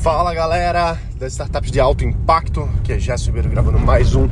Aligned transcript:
Fala 0.00 0.32
galera 0.32 0.96
das 1.18 1.32
startups 1.32 1.72
de 1.72 1.80
alto 1.80 2.04
impacto, 2.04 2.68
que 2.84 2.92
é 2.92 2.98
Gerson 3.00 3.26
Ribeiro 3.26 3.50
gravando 3.50 3.80
mais 3.80 4.14
um 4.14 4.28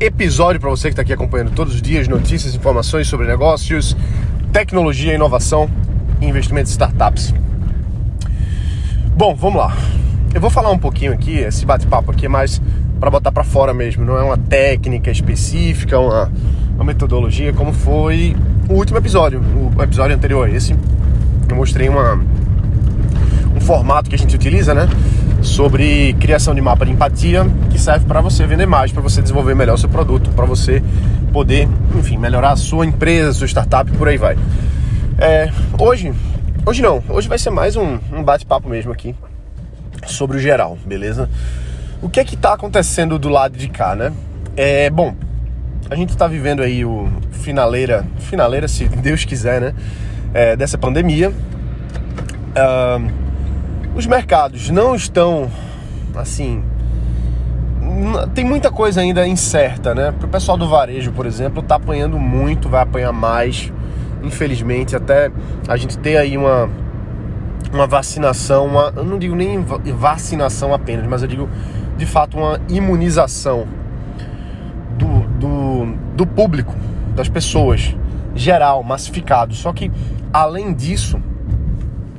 episódio 0.00 0.58
para 0.58 0.70
você 0.70 0.88
que 0.88 0.92
está 0.92 1.02
aqui 1.02 1.12
acompanhando 1.12 1.54
todos 1.54 1.74
os 1.74 1.82
dias 1.82 2.08
notícias, 2.08 2.54
informações 2.54 3.06
sobre 3.06 3.26
negócios, 3.26 3.94
tecnologia, 4.50 5.12
inovação 5.12 5.68
e 6.22 6.26
investimentos 6.26 6.72
em 6.72 6.72
startups. 6.72 7.34
Bom, 9.14 9.34
vamos 9.34 9.58
lá. 9.58 9.76
Eu 10.34 10.40
vou 10.40 10.48
falar 10.48 10.70
um 10.70 10.78
pouquinho 10.78 11.12
aqui, 11.12 11.36
esse 11.36 11.66
bate-papo 11.66 12.10
aqui 12.10 12.24
é 12.24 12.28
mais 12.28 12.60
para 12.98 13.10
botar 13.10 13.30
para 13.30 13.44
fora 13.44 13.74
mesmo, 13.74 14.06
não 14.06 14.16
é 14.16 14.22
uma 14.22 14.38
técnica 14.38 15.10
específica, 15.10 15.98
uma, 15.98 16.32
uma 16.76 16.84
metodologia, 16.84 17.52
como 17.52 17.74
foi 17.74 18.34
o 18.70 18.72
último 18.72 18.96
episódio, 18.96 19.42
o 19.76 19.82
episódio 19.82 20.16
anterior 20.16 20.48
a 20.48 20.50
esse. 20.50 20.74
Eu 21.46 21.56
mostrei 21.56 21.90
uma 21.90 22.18
um 23.54 23.60
formato 23.60 24.08
que 24.08 24.16
a 24.16 24.18
gente 24.18 24.34
utiliza, 24.34 24.74
né? 24.74 24.88
Sobre 25.42 26.14
criação 26.14 26.54
de 26.54 26.60
mapa 26.60 26.84
de 26.84 26.92
empatia, 26.92 27.46
que 27.70 27.78
serve 27.78 28.06
para 28.06 28.20
você 28.20 28.46
vender 28.46 28.66
mais, 28.66 28.90
para 28.90 29.02
você 29.02 29.22
desenvolver 29.22 29.54
melhor 29.54 29.74
o 29.74 29.78
seu 29.78 29.88
produto, 29.88 30.30
para 30.30 30.44
você 30.44 30.82
poder, 31.32 31.68
enfim, 31.96 32.16
melhorar 32.16 32.52
a 32.52 32.56
sua 32.56 32.86
empresa, 32.86 33.32
sua 33.32 33.46
startup, 33.46 33.90
por 33.92 34.08
aí 34.08 34.16
vai. 34.16 34.36
É, 35.18 35.50
hoje, 35.78 36.12
hoje 36.66 36.82
não, 36.82 37.02
hoje 37.08 37.28
vai 37.28 37.38
ser 37.38 37.50
mais 37.50 37.76
um, 37.76 37.98
um 38.12 38.22
bate-papo 38.22 38.68
mesmo 38.68 38.92
aqui 38.92 39.14
sobre 40.06 40.38
o 40.38 40.40
geral, 40.40 40.78
beleza? 40.84 41.28
O 42.02 42.08
que 42.08 42.20
é 42.20 42.24
que 42.24 42.36
tá 42.36 42.52
acontecendo 42.54 43.18
do 43.18 43.28
lado 43.28 43.56
de 43.56 43.68
cá, 43.68 43.94
né? 43.94 44.12
É, 44.56 44.90
bom, 44.90 45.14
a 45.90 45.94
gente 45.94 46.10
está 46.10 46.26
vivendo 46.26 46.62
aí 46.62 46.84
o 46.84 47.08
finaleira, 47.30 48.06
finaleira 48.18 48.66
se 48.66 48.86
Deus 48.88 49.24
quiser, 49.24 49.60
né? 49.60 49.74
É, 50.32 50.56
dessa 50.56 50.76
pandemia. 50.76 51.30
Uh, 51.30 53.23
os 53.94 54.06
mercados 54.06 54.70
não 54.70 54.94
estão 54.94 55.50
assim. 56.16 56.62
Tem 58.34 58.44
muita 58.44 58.70
coisa 58.70 59.00
ainda 59.00 59.26
incerta, 59.26 59.94
né? 59.94 60.12
Para 60.12 60.26
o 60.26 60.28
pessoal 60.28 60.58
do 60.58 60.68
varejo, 60.68 61.12
por 61.12 61.26
exemplo, 61.26 61.62
tá 61.62 61.76
apanhando 61.76 62.18
muito, 62.18 62.68
vai 62.68 62.82
apanhar 62.82 63.12
mais, 63.12 63.72
infelizmente, 64.22 64.96
até 64.96 65.30
a 65.68 65.76
gente 65.76 65.96
ter 65.98 66.16
aí 66.16 66.36
uma, 66.36 66.68
uma 67.72 67.86
vacinação, 67.86 68.66
uma, 68.66 68.92
eu 68.96 69.04
não 69.04 69.18
digo 69.18 69.36
nem 69.36 69.64
vacinação 69.96 70.74
apenas, 70.74 71.06
mas 71.06 71.22
eu 71.22 71.28
digo 71.28 71.48
de 71.96 72.04
fato 72.04 72.36
uma 72.36 72.60
imunização 72.68 73.66
do, 74.98 75.20
do, 75.38 75.94
do 76.16 76.26
público, 76.26 76.74
das 77.14 77.28
pessoas, 77.28 77.94
geral, 78.34 78.82
massificado. 78.82 79.54
Só 79.54 79.72
que 79.72 79.90
além 80.32 80.74
disso, 80.74 81.20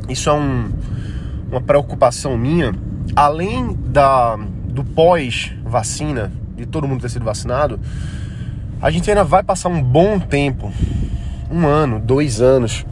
isso 0.08 0.30
é 0.30 0.34
um 0.34 0.70
uma 1.50 1.62
preocupação 1.62 2.38
minha, 2.38 2.74
além 3.16 3.78
da, 3.86 4.38
do 4.68 4.84
pós-vacina, 4.84 6.32
de 6.56 6.66
todo 6.66 6.88
mundo 6.88 7.02
ter 7.02 7.10
sido 7.10 7.26
vacinado, 7.26 7.80
a 8.82 8.90
gente 8.92 9.10
ainda 9.10 9.24
vai 9.24 9.44
passar 9.44 9.70
um 9.70 9.82
bom 9.82 10.20
tempo, 10.20 10.72
um 11.52 11.66
ano, 11.66 12.00
dois 12.00 12.42
anos, 12.42 12.86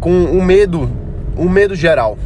com 0.00 0.24
o 0.24 0.44
medo, 0.44 0.90
o 1.36 1.48
medo 1.48 1.74
geral. 1.74 2.18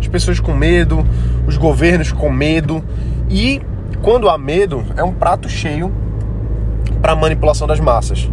As 0.00 0.08
pessoas 0.08 0.40
com 0.40 0.54
medo, 0.54 1.06
os 1.46 1.56
governos 1.56 2.12
com 2.12 2.30
medo 2.30 2.84
e 3.30 3.60
quando 4.02 4.28
há 4.28 4.36
medo 4.36 4.84
é 4.96 5.02
um 5.02 5.12
prato 5.12 5.48
cheio 5.48 5.92
para 7.00 7.14
manipulação 7.14 7.66
das 7.66 7.80
massas. 7.80 8.30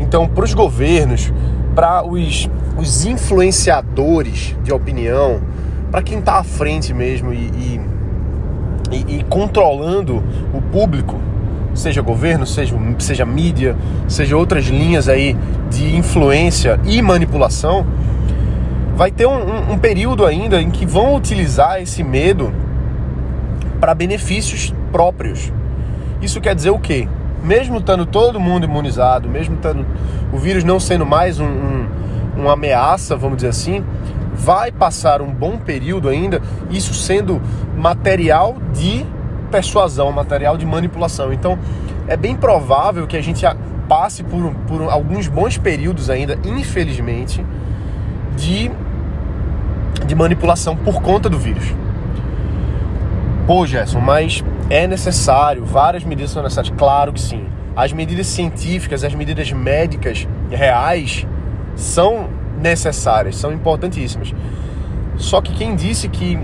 Então, 0.00 0.26
para 0.26 0.44
os 0.44 0.54
governos, 0.54 1.32
para 1.74 2.04
os, 2.04 2.48
os 2.76 3.04
influenciadores 3.04 4.56
de 4.62 4.72
opinião, 4.72 5.40
para 5.92 6.02
quem 6.02 6.20
está 6.20 6.38
à 6.38 6.42
frente 6.42 6.94
mesmo 6.94 7.34
e, 7.34 7.80
e, 8.90 9.18
e, 9.18 9.24
controlando 9.24 10.24
o 10.54 10.62
público, 10.62 11.20
seja 11.74 12.00
governo, 12.00 12.46
seja, 12.46 12.74
seja 12.98 13.26
mídia, 13.26 13.76
seja 14.08 14.34
outras 14.34 14.64
linhas 14.64 15.06
aí 15.06 15.36
de 15.70 15.94
influência 15.94 16.80
e 16.86 17.02
manipulação, 17.02 17.86
vai 18.96 19.10
ter 19.10 19.26
um, 19.26 19.36
um, 19.36 19.72
um 19.72 19.78
período 19.78 20.24
ainda 20.24 20.62
em 20.62 20.70
que 20.70 20.86
vão 20.86 21.14
utilizar 21.14 21.82
esse 21.82 22.02
medo 22.02 22.50
para 23.78 23.94
benefícios 23.94 24.74
próprios. 24.90 25.52
Isso 26.22 26.40
quer 26.40 26.54
dizer 26.54 26.70
o 26.70 26.78
quê? 26.78 27.06
Mesmo 27.44 27.78
estando 27.78 28.06
todo 28.06 28.40
mundo 28.40 28.64
imunizado, 28.64 29.28
mesmo 29.28 29.56
estando 29.56 29.84
o 30.32 30.38
vírus 30.38 30.64
não 30.64 30.80
sendo 30.80 31.04
mais 31.04 31.38
um, 31.38 31.84
uma 32.36 32.52
ameaça, 32.52 33.14
vamos 33.14 33.36
dizer 33.36 33.48
assim, 33.48 33.84
vai 34.32 34.72
passar 34.72 35.20
um 35.20 35.32
bom 35.32 35.58
período 35.58 36.08
ainda, 36.08 36.40
isso 36.70 36.94
sendo 36.94 37.40
material 37.76 38.56
de 38.72 39.04
persuasão, 39.50 40.10
material 40.10 40.56
de 40.56 40.64
manipulação. 40.64 41.32
Então, 41.32 41.58
é 42.08 42.16
bem 42.16 42.34
provável 42.34 43.06
que 43.06 43.16
a 43.16 43.22
gente 43.22 43.44
passe 43.88 44.24
por, 44.24 44.54
por 44.66 44.90
alguns 44.90 45.28
bons 45.28 45.58
períodos 45.58 46.08
ainda, 46.08 46.38
infelizmente, 46.44 47.44
de, 48.36 48.70
de 50.06 50.14
manipulação 50.14 50.74
por 50.74 51.02
conta 51.02 51.28
do 51.28 51.38
vírus. 51.38 51.74
Pô, 53.46 53.66
Gerson, 53.66 54.00
mas 54.00 54.42
é 54.70 54.86
necessário, 54.86 55.64
várias 55.64 56.04
medidas 56.04 56.30
são 56.30 56.42
necessárias? 56.42 56.72
Claro 56.76 57.12
que 57.12 57.20
sim. 57.20 57.44
As 57.76 57.92
medidas 57.92 58.26
científicas, 58.26 59.04
as 59.04 59.14
medidas 59.14 59.50
médicas 59.52 60.26
reais 60.50 61.26
são 61.74 62.28
necessárias, 62.60 63.36
são 63.36 63.52
importantíssimas. 63.52 64.32
Só 65.16 65.40
que 65.40 65.52
quem 65.52 65.74
disse 65.74 66.08
que 66.08 66.38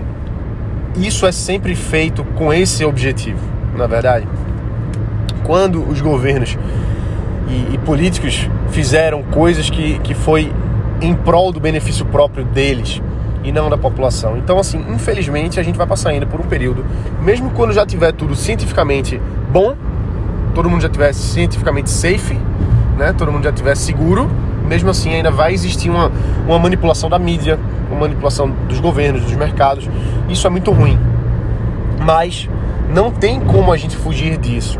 isso 0.97 1.25
é 1.25 1.31
sempre 1.31 1.75
feito 1.75 2.23
com 2.35 2.53
esse 2.53 2.83
objetivo, 2.83 3.39
na 3.77 3.87
verdade? 3.87 4.27
Quando 5.43 5.87
os 5.87 6.01
governos 6.01 6.57
e, 7.47 7.75
e 7.75 7.77
políticos 7.79 8.49
fizeram 8.69 9.23
coisas 9.23 9.69
que, 9.69 9.99
que 9.99 10.13
foi 10.13 10.51
em 11.01 11.13
prol 11.13 11.51
do 11.51 11.59
benefício 11.59 12.05
próprio 12.05 12.43
deles 12.45 13.01
e 13.43 13.51
não 13.51 13.69
da 13.69 13.77
população. 13.77 14.37
Então, 14.37 14.59
assim, 14.59 14.83
infelizmente, 14.89 15.59
a 15.59 15.63
gente 15.63 15.77
vai 15.77 15.87
passar 15.87 16.09
ainda 16.09 16.25
por 16.25 16.39
um 16.39 16.43
período, 16.43 16.85
mesmo 17.21 17.49
quando 17.51 17.73
já 17.73 17.85
tiver 17.85 18.11
tudo 18.11 18.35
cientificamente 18.35 19.19
bom, 19.51 19.75
todo 20.53 20.69
mundo 20.69 20.81
já 20.81 20.89
tiver 20.89 21.13
cientificamente 21.13 21.89
safe, 21.89 22.37
né? 22.97 23.13
Todo 23.17 23.31
mundo 23.31 23.43
já 23.43 23.51
tiver 23.51 23.75
seguro, 23.75 24.29
mesmo 24.69 24.91
assim 24.91 25.15
ainda 25.15 25.31
vai 25.31 25.51
existir 25.51 25.89
uma, 25.89 26.11
uma 26.47 26.59
manipulação 26.59 27.09
da 27.09 27.17
mídia, 27.17 27.59
uma 27.89 28.01
manipulação 28.01 28.51
dos 28.67 28.79
governos, 28.79 29.23
dos 29.23 29.33
mercados. 29.33 29.89
Isso 30.29 30.45
é 30.45 30.49
muito 30.49 30.71
ruim. 30.71 30.97
Mas 31.99 32.47
não 32.93 33.09
tem 33.09 33.39
como 33.39 33.73
a 33.73 33.77
gente 33.77 33.97
fugir 33.97 34.37
disso. 34.37 34.79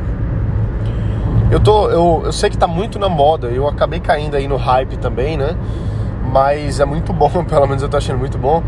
Eu, 1.50 1.60
tô, 1.60 1.90
eu, 1.90 2.22
eu 2.26 2.32
sei 2.32 2.52
que 2.52 2.56
está 2.56 2.68
muito 2.68 3.00
na 3.00 3.10
moda, 3.10 3.48
eu 3.48 3.68
acabei 3.68 4.00
caindo 4.00 4.38
aí 4.38 4.48
no 4.48 4.56
hype 4.56 4.96
também, 4.98 5.36
né? 5.36 5.58
Mas 6.32 6.80
é 6.80 6.86
muito 6.86 7.12
bom, 7.12 7.44
pelo 7.44 7.66
menos 7.66 7.82
eu 7.82 7.88
estou 7.88 7.98
achando 7.98 8.20
muito 8.20 8.38
bom, 8.38 8.62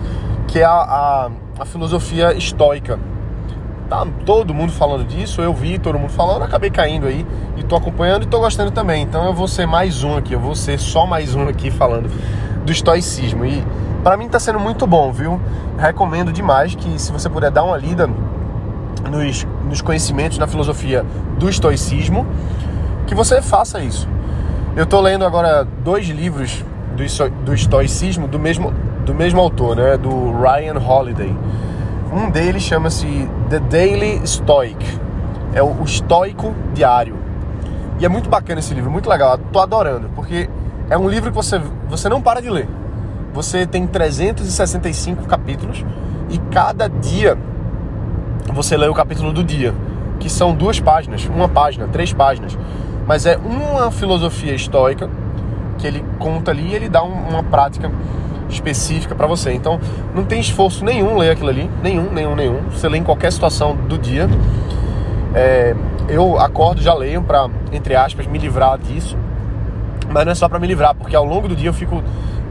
que 0.48 0.60
é 0.60 0.66
a, 0.66 0.72
a, 0.72 1.30
a 1.60 1.66
filosofia 1.66 2.34
estoica 2.34 2.98
tá 3.92 4.08
todo 4.26 4.54
mundo 4.54 4.72
falando 4.72 5.04
disso, 5.04 5.42
eu 5.42 5.54
vi 5.54 5.78
todo 5.78 6.00
mundo 6.00 6.12
falando, 6.12 6.44
acabei 6.44 6.70
caindo 6.70 7.08
aí 7.08 7.28
e 7.58 7.64
tô 7.64 7.76
acompanhando 7.76 8.24
e 8.24 8.26
tô 8.26 8.40
gostando 8.40 8.72
também. 8.72 9.04
Então 9.04 9.26
eu 9.26 9.34
vou 9.34 9.50
ser 9.50 9.66
mais 9.66 10.02
um 10.02 10.16
aqui, 10.16 10.34
eu 10.34 10.40
vou 10.40 10.56
ser 10.56 10.80
só 10.80 11.06
mais 11.06 11.36
um 11.36 11.46
aqui 11.50 11.70
falando 11.70 12.10
do 12.66 12.72
estoicismo. 12.72 13.46
E 13.46 13.62
para 14.02 14.16
mim 14.16 14.30
tá 14.30 14.40
sendo 14.40 14.62
muito 14.62 14.88
bom, 14.88 15.12
viu? 15.12 15.42
Recomendo 15.78 16.32
demais 16.32 16.74
que 16.74 16.98
se 16.98 17.12
você 17.12 17.30
puder 17.30 17.52
dar 17.52 17.66
uma 17.66 17.76
lida 17.76 18.10
nos, 19.10 19.46
nos 19.66 19.82
conhecimentos 19.82 20.38
na 20.38 20.48
filosofia 20.48 21.06
do 21.38 21.50
estoicismo, 21.50 22.26
que 23.06 23.14
você 23.14 23.42
faça 23.42 23.82
isso. 23.82 24.08
Eu 24.74 24.86
tô 24.86 25.02
lendo 25.02 25.26
agora 25.26 25.68
dois 25.84 26.08
livros 26.08 26.64
do, 26.96 27.30
do 27.44 27.54
estoicismo 27.54 28.26
do 28.26 28.40
mesmo, 28.40 28.74
do 29.06 29.14
mesmo 29.14 29.42
autor, 29.42 29.76
né? 29.76 29.98
Do 29.98 30.32
Ryan 30.32 30.80
Holiday. 30.80 31.36
Um 32.12 32.30
deles 32.30 32.62
chama-se 32.62 33.08
The 33.50 33.60
Daily 33.60 34.28
Stoic. 34.28 35.00
É 35.54 35.64
o, 35.64 35.82
estoico 35.84 36.54
diário. 36.74 37.18
E 38.00 38.06
é 38.06 38.10
muito 38.10 38.30
bacana 38.30 38.60
esse 38.60 38.74
livro, 38.74 38.92
muito 38.92 39.10
legal. 39.10 39.38
Tô 39.38 39.60
adorando, 39.60 40.10
porque 40.14 40.50
é 40.90 40.98
um 40.98 41.08
livro 41.08 41.30
que 41.30 41.36
você, 41.36 41.58
você 41.88 42.10
não 42.10 42.22
para 42.22 42.42
de 42.42 42.50
ler. 42.50 42.68
Você 43.34 43.66
tem 43.66 43.88
365 43.88 45.26
capítulos 45.26 45.86
e 46.30 46.38
cada 46.54 46.90
dia 46.90 47.38
você 48.54 48.76
lê 48.76 48.88
o 48.88 48.94
capítulo 48.94 49.32
do 49.32 49.42
dia, 49.42 49.74
que 50.20 50.30
são 50.30 50.54
duas 50.54 50.82
páginas, 50.82 51.26
uma 51.28 51.48
página, 51.48 51.88
três 51.88 52.12
páginas. 52.12 52.58
Mas 53.08 53.26
é 53.26 53.38
uma 53.38 53.90
filosofia 53.90 54.54
estoica 54.54 55.10
que 55.78 55.88
ele 55.88 56.04
conta 56.20 56.52
ali 56.52 56.72
e 56.72 56.76
ele 56.76 56.90
dá 56.90 57.04
uma 57.04 57.42
prática 57.42 57.90
específica 58.52 59.16
para 59.16 59.28
você. 59.28 59.54
Então, 59.54 59.80
não 60.14 60.24
tem 60.24 60.40
esforço 60.40 60.84
nenhum 60.84 61.18
ler 61.18 61.32
aquilo 61.32 61.50
ali, 61.50 61.70
nenhum, 61.82 62.12
nenhum, 62.12 62.36
nenhum. 62.36 62.62
Você 62.72 62.88
lê 62.88 62.98
em 62.98 63.04
qualquer 63.04 63.32
situação 63.32 63.76
do 63.76 63.98
dia. 63.98 64.30
É, 65.34 65.76
eu 66.10 66.38
acordo, 66.40 66.82
já 66.82 66.94
leio 66.94 67.22
para, 67.22 67.50
entre 67.72 67.96
aspas, 67.96 68.28
me 68.28 68.38
livrar 68.38 68.78
disso. 68.78 69.18
Mas 70.10 70.26
não 70.26 70.32
é 70.32 70.36
só 70.36 70.50
para 70.50 70.60
me 70.60 70.68
livrar, 70.68 70.94
porque 70.94 71.16
ao 71.16 71.26
longo 71.26 71.48
do 71.48 71.56
dia 71.56 71.70
eu 71.70 71.74
fico 71.74 72.04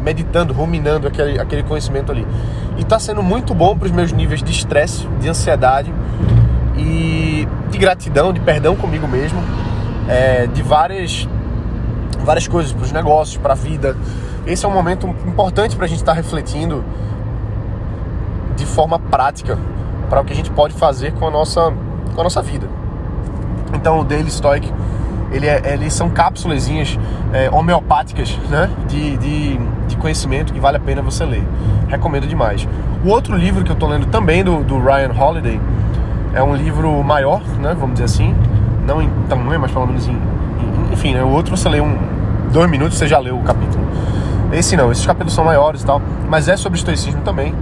meditando, 0.02 0.52
ruminando 0.52 1.06
aquele, 1.06 1.38
aquele 1.38 1.62
conhecimento 1.62 2.10
ali. 2.10 2.26
E 2.78 2.80
está 2.80 2.98
sendo 2.98 3.22
muito 3.22 3.54
bom 3.54 3.76
para 3.76 3.86
os 3.86 3.92
meus 3.92 4.12
níveis 4.12 4.42
de 4.42 4.50
estresse, 4.50 5.06
de 5.20 5.28
ansiedade 5.28 5.92
e 6.76 7.46
de 7.70 7.78
gratidão, 7.78 8.32
de 8.32 8.40
perdão 8.40 8.74
comigo 8.74 9.06
mesmo, 9.06 9.42
é, 10.08 10.46
de 10.46 10.62
várias, 10.62 11.28
várias 12.20 12.48
coisas, 12.48 12.72
para 12.72 12.82
os 12.82 12.92
negócios, 12.92 13.36
para 13.36 13.52
a 13.52 13.56
vida. 13.56 13.94
Esse 14.46 14.64
é 14.64 14.68
um 14.68 14.72
momento 14.72 15.06
importante 15.26 15.76
para 15.76 15.84
a 15.84 15.88
gente 15.88 15.98
estar 15.98 16.12
tá 16.12 16.16
refletindo 16.16 16.84
de 18.56 18.66
forma 18.66 18.98
prática 18.98 19.58
para 20.08 20.20
o 20.20 20.24
que 20.24 20.32
a 20.32 20.36
gente 20.36 20.50
pode 20.50 20.74
fazer 20.74 21.12
com 21.12 21.26
a 21.26 21.30
nossa, 21.30 21.72
com 22.14 22.20
a 22.20 22.24
nossa 22.24 22.42
vida. 22.42 22.66
Então 23.74 24.00
o 24.00 24.04
Daily 24.04 24.30
Stoic 24.30 24.72
ele 25.32 25.46
é, 25.46 25.72
eles 25.72 25.94
são 25.94 26.10
cápsulas 26.10 26.68
é, 27.32 27.48
homeopáticas 27.50 28.36
né, 28.48 28.68
de, 28.88 29.16
de, 29.16 29.58
de, 29.86 29.96
conhecimento 29.96 30.52
que 30.52 30.58
vale 30.58 30.76
a 30.76 30.80
pena 30.80 31.00
você 31.02 31.24
ler. 31.24 31.44
Recomendo 31.88 32.26
demais. 32.26 32.66
O 33.04 33.08
outro 33.08 33.36
livro 33.36 33.62
que 33.62 33.70
eu 33.70 33.74
estou 33.74 33.88
lendo 33.88 34.06
também 34.06 34.42
do, 34.42 34.62
do 34.64 34.78
Ryan 34.78 35.12
Holiday 35.16 35.60
é 36.34 36.42
um 36.42 36.54
livro 36.54 37.02
maior, 37.04 37.42
né, 37.60 37.74
vamos 37.78 37.92
dizer 37.92 38.04
assim, 38.04 38.34
não 38.86 39.00
em 39.00 39.08
tamanho, 39.28 39.60
mas 39.60 39.70
pelo 39.70 39.86
menos 39.86 40.08
em. 40.08 40.12
em 40.12 40.92
enfim, 40.92 41.14
né, 41.14 41.22
o 41.22 41.28
outro 41.28 41.56
você 41.56 41.68
lê 41.68 41.80
um, 41.80 41.96
dois 42.52 42.68
minutos 42.68 42.98
você 42.98 43.06
já 43.06 43.18
leu 43.18 43.38
o 43.38 43.42
capítulo. 43.42 43.79
Esse 44.52 44.76
não, 44.76 44.90
esses 44.90 45.06
capítulos 45.06 45.32
são 45.32 45.44
maiores 45.44 45.82
e 45.82 45.86
tal, 45.86 46.02
mas 46.28 46.48
é 46.48 46.56
sobre 46.56 46.78
estoicismo 46.78 47.22
também. 47.22 47.54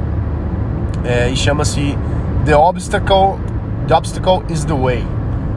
É, 1.05 1.29
e 1.29 1.37
chama-se 1.37 1.97
The 2.45 2.57
Obstacle, 2.57 3.39
The 3.87 3.97
Obstacle 3.97 4.43
is 4.49 4.65
the 4.65 4.75
Way. 4.75 5.07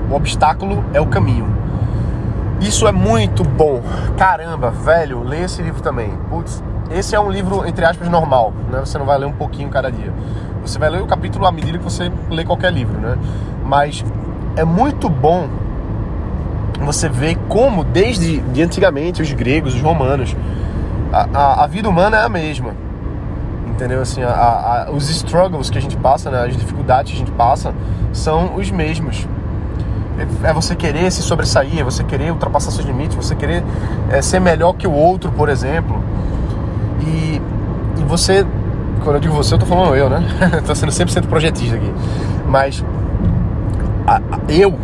O 0.09 0.15
obstáculo 0.15 0.83
é 0.93 0.99
o 0.99 1.05
caminho. 1.05 1.47
Isso 2.59 2.87
é 2.87 2.91
muito 2.91 3.43
bom. 3.43 3.81
Caramba, 4.17 4.69
velho, 4.69 5.23
lê 5.23 5.43
esse 5.43 5.61
livro 5.61 5.81
também. 5.81 6.11
Putz, 6.29 6.61
esse 6.91 7.15
é 7.15 7.19
um 7.19 7.31
livro, 7.31 7.65
entre 7.65 7.85
aspas, 7.85 8.09
normal, 8.09 8.53
né? 8.69 8.79
Você 8.81 8.97
não 8.97 9.05
vai 9.05 9.17
ler 9.17 9.25
um 9.25 9.31
pouquinho 9.31 9.69
cada 9.69 9.89
dia. 9.89 10.13
Você 10.61 10.77
vai 10.77 10.89
ler 10.89 11.01
o 11.01 11.07
capítulo 11.07 11.45
à 11.45 11.51
medida 11.51 11.77
que 11.77 11.83
você 11.83 12.11
lê 12.29 12.43
qualquer 12.43 12.71
livro, 12.71 12.99
né? 12.99 13.17
Mas 13.65 14.03
é 14.55 14.65
muito 14.65 15.09
bom 15.09 15.47
você 16.81 17.07
ver 17.07 17.37
como, 17.47 17.83
desde 17.83 18.41
de 18.41 18.61
antigamente, 18.61 19.21
os 19.21 19.31
gregos, 19.31 19.73
os 19.73 19.81
romanos, 19.81 20.35
a, 21.11 21.63
a, 21.63 21.67
vida 21.67 21.89
humana 21.89 22.17
é 22.17 22.23
a 22.23 22.29
mesma. 22.29 22.73
Entendeu? 23.67 24.01
Assim, 24.01 24.21
a, 24.23 24.87
os 24.91 25.09
struggles 25.09 25.69
que 25.69 25.77
a 25.77 25.81
gente 25.81 25.97
passa, 25.97 26.29
né? 26.29 26.45
as 26.45 26.55
dificuldades 26.55 27.11
que 27.11 27.17
a 27.17 27.25
gente 27.25 27.31
passa, 27.31 27.73
são 28.13 28.55
os 28.55 28.69
mesmos 28.69 29.27
é 30.43 30.53
você 30.53 30.75
querer 30.75 31.11
se 31.11 31.21
sobressair, 31.21 31.79
é 31.79 31.83
você 31.83 32.03
querer 32.03 32.31
ultrapassar 32.31 32.71
seus 32.71 32.85
limites, 32.85 33.15
você 33.15 33.35
querer 33.35 33.63
é, 34.09 34.21
ser 34.21 34.39
melhor 34.39 34.73
que 34.73 34.87
o 34.87 34.91
outro, 34.91 35.31
por 35.31 35.49
exemplo. 35.49 36.03
E, 37.01 37.41
e 37.97 38.03
você, 38.03 38.45
quando 39.03 39.15
eu 39.15 39.19
digo 39.19 39.33
você, 39.33 39.55
eu 39.55 39.59
tô 39.59 39.65
falando 39.65 39.95
eu, 39.95 40.09
né? 40.09 40.23
tô 40.65 40.75
sendo 40.75 40.91
100% 40.91 41.27
projetista 41.27 41.75
aqui. 41.75 41.91
Mas 42.47 42.83
a, 44.05 44.17
a, 44.17 44.39
eu 44.49 44.77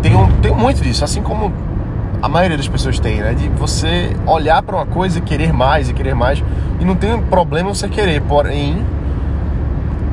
tenho, 0.00 0.28
tenho 0.40 0.54
muito 0.54 0.82
disso, 0.82 1.04
assim 1.04 1.22
como 1.22 1.52
a 2.22 2.28
maioria 2.28 2.56
das 2.56 2.68
pessoas 2.68 2.98
tem, 2.98 3.20
né? 3.20 3.34
De 3.34 3.48
você 3.48 4.16
olhar 4.26 4.62
para 4.62 4.76
uma 4.76 4.86
coisa 4.86 5.18
e 5.18 5.22
querer 5.22 5.52
mais 5.52 5.88
e 5.88 5.94
querer 5.94 6.14
mais. 6.14 6.42
E 6.78 6.84
não 6.84 6.94
tem 6.94 7.20
problema 7.22 7.72
você 7.74 7.88
querer, 7.88 8.20
porém 8.22 8.84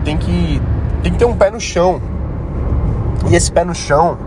tem 0.04 0.18
que, 0.18 0.62
tem 1.04 1.12
que 1.12 1.18
ter 1.18 1.26
um 1.26 1.36
pé 1.36 1.52
no 1.52 1.60
chão 1.60 2.02
e 3.30 3.36
esse 3.36 3.52
pé 3.52 3.66
no 3.66 3.76
chão, 3.76 4.18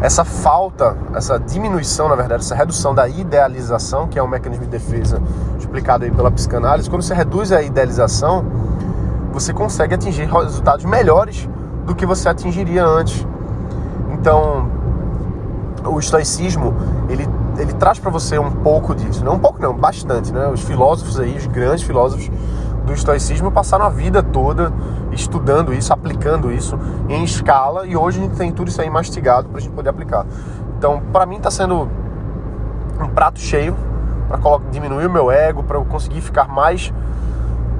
essa 0.00 0.24
falta, 0.24 0.96
essa 1.14 1.38
diminuição, 1.38 2.08
na 2.08 2.14
verdade, 2.14 2.42
essa 2.42 2.54
redução 2.54 2.94
da 2.94 3.06
idealização, 3.06 4.08
que 4.08 4.18
é 4.18 4.22
um 4.22 4.28
mecanismo 4.28 4.64
de 4.64 4.70
defesa 4.70 5.20
explicado 5.58 6.04
aí 6.04 6.10
pela 6.10 6.30
psicanálise, 6.30 6.88
quando 6.88 7.02
você 7.02 7.12
reduz 7.12 7.52
a 7.52 7.60
idealização, 7.60 8.46
você 9.30 9.52
consegue 9.52 9.94
atingir 9.94 10.24
resultados 10.24 10.86
melhores 10.86 11.46
do 11.84 11.94
que 11.94 12.06
você 12.06 12.30
atingiria 12.30 12.82
antes. 12.82 13.26
Então, 14.12 14.70
o 15.84 15.98
estoicismo, 15.98 16.74
ele, 17.08 17.28
ele 17.58 17.72
traz 17.74 17.98
para 17.98 18.10
você 18.10 18.38
um 18.38 18.50
pouco 18.50 18.94
disso, 18.94 19.24
não 19.24 19.34
um 19.34 19.38
pouco 19.38 19.60
não, 19.60 19.74
bastante, 19.74 20.32
né? 20.32 20.48
Os 20.48 20.62
filósofos 20.62 21.18
aí, 21.18 21.36
os 21.36 21.46
grandes 21.46 21.84
filósofos 21.84 22.30
do 22.84 22.92
estoicismo 22.92 23.50
passaram 23.50 23.84
a 23.84 23.88
vida 23.88 24.22
toda 24.22 24.72
estudando 25.12 25.72
isso, 25.72 25.92
aplicando 25.92 26.50
isso 26.50 26.78
em 27.08 27.22
escala 27.22 27.86
e 27.86 27.96
hoje 27.96 28.18
a 28.18 28.22
gente 28.22 28.36
tem 28.36 28.50
tudo 28.50 28.68
isso 28.68 28.80
aí 28.80 28.90
mastigado 28.90 29.48
para 29.48 29.58
a 29.58 29.60
gente 29.60 29.72
poder 29.72 29.90
aplicar. 29.90 30.26
Então, 30.78 31.00
para 31.12 31.26
mim 31.26 31.36
está 31.36 31.50
sendo 31.50 31.88
um 33.00 33.08
prato 33.08 33.38
cheio 33.38 33.76
para 34.28 34.38
diminuir 34.70 35.06
o 35.06 35.10
meu 35.10 35.30
ego, 35.30 35.62
para 35.62 35.76
eu 35.76 35.84
conseguir 35.84 36.20
ficar 36.20 36.48
mais 36.48 36.92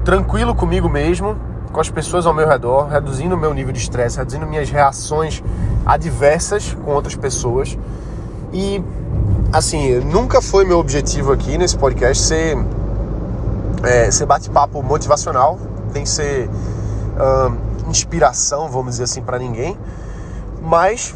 tranquilo 0.05 0.53
comigo 0.53 0.87
mesmo, 0.87 1.35
com 1.73 1.81
as 1.81 1.89
pessoas 1.89 2.25
ao 2.27 2.33
meu 2.33 2.47
redor, 2.47 2.87
reduzindo 2.87 3.35
o 3.35 3.37
meu 3.37 3.53
nível 3.53 3.73
de 3.73 3.79
estresse, 3.79 4.17
reduzindo 4.17 4.45
minhas 4.45 4.69
reações 4.69 5.43
adversas 5.85 6.77
com 6.85 6.91
outras 6.91 7.15
pessoas. 7.15 7.77
E 8.53 8.81
assim, 9.51 9.99
nunca 9.99 10.41
foi 10.41 10.63
meu 10.63 10.77
objetivo 10.77 11.33
aqui 11.33 11.57
nesse 11.57 11.75
podcast 11.75 12.23
ser 12.23 12.55
é, 13.83 14.09
ser 14.11 14.25
bate-papo 14.25 14.81
motivacional, 14.81 15.59
que 15.91 16.05
ser 16.07 16.47
uh, 16.47 17.89
inspiração, 17.89 18.69
vamos 18.69 18.91
dizer 18.91 19.03
assim, 19.03 19.21
para 19.21 19.37
ninguém. 19.37 19.77
Mas, 20.61 21.13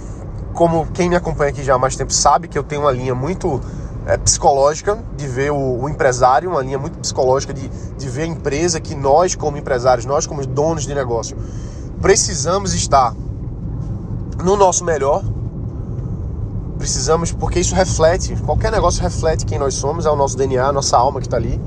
como 0.54 0.86
quem 0.88 1.10
me 1.10 1.16
acompanha 1.16 1.50
aqui 1.50 1.64
já 1.64 1.76
há 1.76 1.80
mais 1.80 1.96
tempo 1.96 2.12
sabe 2.12 2.48
que 2.48 2.58
eu 2.58 2.64
tenho 2.64 2.82
uma 2.82 2.92
linha 2.92 3.16
muito 3.16 3.62
é, 4.08 4.18
psicológica 4.18 4.98
de 5.16 5.28
ver 5.28 5.52
o, 5.52 5.82
o, 5.82 5.90
empresário, 5.90 6.50
uma 6.50 6.62
linha 6.62 6.80
muito 6.80 6.98
psicológica 7.00 7.54
de, 7.54 7.70
de 7.70 8.10
ver 8.10 8.24
a 8.24 8.28
empresa 8.28 8.80
que 8.80 8.96
nós, 8.96 9.36
como 9.36 9.58
empresários, 9.58 10.06
nós, 10.06 10.26
como 10.26 10.46
donos 10.46 10.84
de 10.84 10.96
negócio, 10.96 11.38
precisamos 12.02 12.74
estar 12.74 13.14
no 14.44 14.56
nosso 14.56 14.84
melhor. 14.84 15.24
Precisamos, 16.78 17.32
porque 17.32 17.60
isso 17.60 17.76
reflete, 17.76 18.36
qualquer 18.46 18.72
negócio 18.72 19.02
reflete 19.02 19.46
quem 19.46 19.58
nós 19.58 19.74
somos, 19.74 20.06
é 20.06 20.10
o 20.10 20.16
nosso 20.16 20.38
DNA, 20.38 20.68
a 20.68 20.72
nossa 20.72 20.96
alma 20.96 21.20
que 21.20 21.28
está 21.28 21.38
ali 21.38 21.60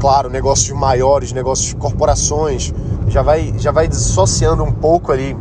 claro, 0.00 0.30
negócios 0.30 0.76
maiores, 0.76 1.30
negócios 1.30 1.74
corporações, 1.74 2.72
já 3.06 3.20
vai, 3.20 3.52
já 3.58 3.70
vai 3.70 3.86
dissociando 3.86 4.64
um 4.64 4.72
pouco 4.72 5.12
ali 5.12 5.36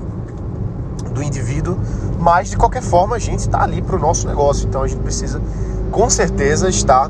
do 1.14 1.24
indivíduo, 1.24 1.80
mas 2.20 2.50
de 2.50 2.58
qualquer 2.58 2.82
forma 2.82 3.16
a 3.16 3.20
gente 3.20 3.40
está 3.40 3.64
ali 3.64 3.82
para 3.82 3.96
o 3.96 4.00
nosso 4.00 4.28
negócio, 4.28 4.68
então 4.68 4.84
a 4.84 4.88
gente 4.88 5.02
precisa 5.02 5.42
com 5.92 6.10
certeza 6.10 6.70
estar 6.70 7.10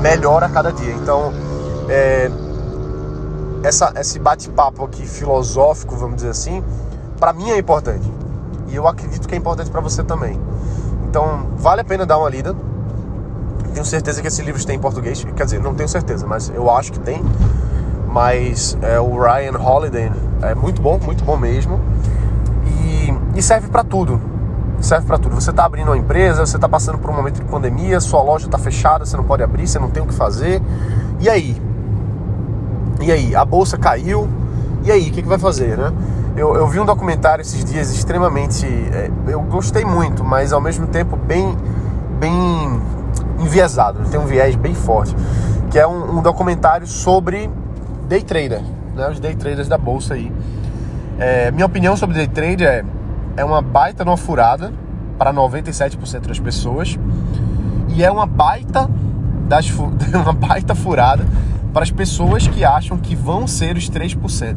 melhor 0.00 0.42
a 0.42 0.48
cada 0.48 0.72
dia. 0.72 0.94
Então, 0.94 1.32
é, 1.88 2.30
essa, 3.62 3.92
esse 3.96 4.18
bate-papo 4.18 4.84
aqui 4.84 5.06
filosófico, 5.06 5.96
vamos 5.96 6.16
dizer 6.16 6.30
assim, 6.30 6.62
para 7.18 7.32
mim 7.32 7.50
é 7.50 7.58
importante 7.58 8.10
e 8.68 8.76
eu 8.76 8.86
acredito 8.86 9.28
que 9.28 9.34
é 9.34 9.38
importante 9.38 9.70
para 9.70 9.80
você 9.80 10.02
também. 10.02 10.40
Então, 11.08 11.46
vale 11.56 11.80
a 11.80 11.84
pena 11.84 12.06
dar 12.06 12.18
uma 12.18 12.28
lida 12.28 12.54
tenho 13.76 13.84
certeza 13.84 14.22
que 14.22 14.28
esse 14.28 14.40
livro 14.40 14.64
tem 14.64 14.76
em 14.76 14.78
português. 14.78 15.22
Quer 15.36 15.44
dizer, 15.44 15.60
não 15.60 15.74
tenho 15.74 15.88
certeza, 15.88 16.26
mas 16.26 16.48
eu 16.48 16.70
acho 16.70 16.92
que 16.92 16.98
tem. 16.98 17.22
Mas 18.08 18.76
é, 18.80 18.98
o 18.98 19.20
Ryan 19.20 19.58
Holiday 19.58 20.10
é 20.40 20.54
muito 20.54 20.80
bom, 20.80 20.98
muito 20.98 21.22
bom 21.22 21.36
mesmo. 21.36 21.78
E, 22.64 23.38
e 23.38 23.42
serve 23.42 23.68
para 23.68 23.84
tudo. 23.84 24.18
Serve 24.80 25.06
para 25.06 25.18
tudo. 25.18 25.34
Você 25.34 25.50
está 25.50 25.64
abrindo 25.64 25.88
uma 25.88 25.96
empresa, 25.96 26.44
você 26.44 26.56
está 26.56 26.68
passando 26.68 26.98
por 26.98 27.10
um 27.10 27.14
momento 27.14 27.36
de 27.36 27.44
pandemia, 27.44 28.00
sua 28.00 28.22
loja 28.22 28.46
está 28.46 28.58
fechada, 28.58 29.04
você 29.04 29.16
não 29.16 29.24
pode 29.24 29.42
abrir, 29.42 29.66
você 29.66 29.78
não 29.78 29.90
tem 29.90 30.02
o 30.02 30.06
que 30.06 30.14
fazer. 30.14 30.62
E 31.20 31.28
aí? 31.28 31.60
E 33.00 33.10
aí? 33.10 33.34
A 33.34 33.44
bolsa 33.44 33.76
caiu. 33.76 34.28
E 34.84 34.90
aí? 34.90 35.08
O 35.08 35.12
que, 35.12 35.22
que 35.22 35.28
vai 35.28 35.38
fazer, 35.38 35.76
né? 35.76 35.92
Eu, 36.36 36.54
eu, 36.54 36.66
vi 36.66 36.78
um 36.78 36.84
documentário 36.84 37.40
esses 37.40 37.64
dias 37.64 37.90
extremamente. 37.90 38.66
É, 38.66 39.10
eu 39.28 39.40
gostei 39.40 39.84
muito, 39.84 40.22
mas 40.22 40.52
ao 40.52 40.60
mesmo 40.60 40.86
tempo 40.86 41.16
bem, 41.16 41.56
bem 42.20 42.80
enviesado, 43.38 44.00
tem 44.10 44.20
um 44.20 44.26
viés 44.26 44.54
bem 44.54 44.74
forte, 44.74 45.16
que 45.70 45.78
é 45.78 45.86
um, 45.86 46.18
um 46.18 46.22
documentário 46.22 46.86
sobre 46.86 47.50
day 48.08 48.22
trader, 48.22 48.62
né, 48.94 49.08
os 49.10 49.20
day 49.20 49.34
traders 49.34 49.68
da 49.68 49.78
bolsa 49.78 50.14
aí. 50.14 50.32
É, 51.18 51.50
minha 51.50 51.64
opinião 51.64 51.96
sobre 51.96 52.16
day 52.16 52.28
trader 52.28 52.68
é, 52.68 52.84
é 53.36 53.44
uma 53.44 53.60
baita 53.60 54.04
numa 54.04 54.16
furada 54.16 54.72
para 55.18 55.32
97% 55.32 56.26
das 56.26 56.38
pessoas 56.38 56.98
e 57.88 58.04
é 58.04 58.10
uma 58.10 58.26
baita 58.26 58.88
das 59.48 59.70
uma 60.14 60.32
baita 60.32 60.74
furada 60.74 61.26
para 61.72 61.82
as 61.82 61.90
pessoas 61.90 62.48
que 62.48 62.64
acham 62.64 62.96
que 62.96 63.14
vão 63.14 63.46
ser 63.46 63.76
os 63.76 63.90
3%. 63.90 64.56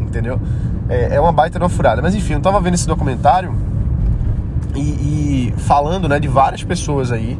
Entendeu? 0.00 0.40
É, 0.88 1.16
é 1.16 1.20
uma 1.20 1.32
baita 1.32 1.58
numa 1.58 1.68
furada. 1.68 2.00
Mas 2.00 2.14
enfim, 2.14 2.34
eu 2.34 2.40
tava 2.40 2.60
vendo 2.60 2.74
esse 2.74 2.86
documentário 2.86 3.54
e, 4.74 5.50
e 5.50 5.54
falando 5.58 6.08
né, 6.08 6.18
de 6.18 6.28
várias 6.28 6.64
pessoas 6.64 7.12
aí 7.12 7.38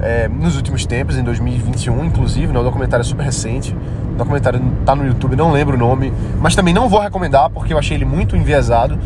é, 0.00 0.28
nos 0.28 0.56
últimos 0.56 0.86
tempos, 0.86 1.16
em 1.16 1.22
2021, 1.22 2.04
inclusive, 2.04 2.52
né, 2.52 2.58
o 2.58 2.62
documentário 2.62 3.02
é 3.02 3.04
super 3.04 3.22
recente. 3.24 3.76
Documentário 4.20 4.60
tá 4.84 4.94
no 4.94 5.06
YouTube, 5.06 5.34
não 5.34 5.50
lembro 5.50 5.76
o 5.76 5.78
nome, 5.78 6.12
mas 6.38 6.54
também 6.54 6.74
não 6.74 6.90
vou 6.90 7.00
recomendar 7.00 7.48
porque 7.48 7.72
eu 7.72 7.78
achei 7.78 7.96
ele 7.96 8.04
muito 8.04 8.36
enviesado. 8.36 8.98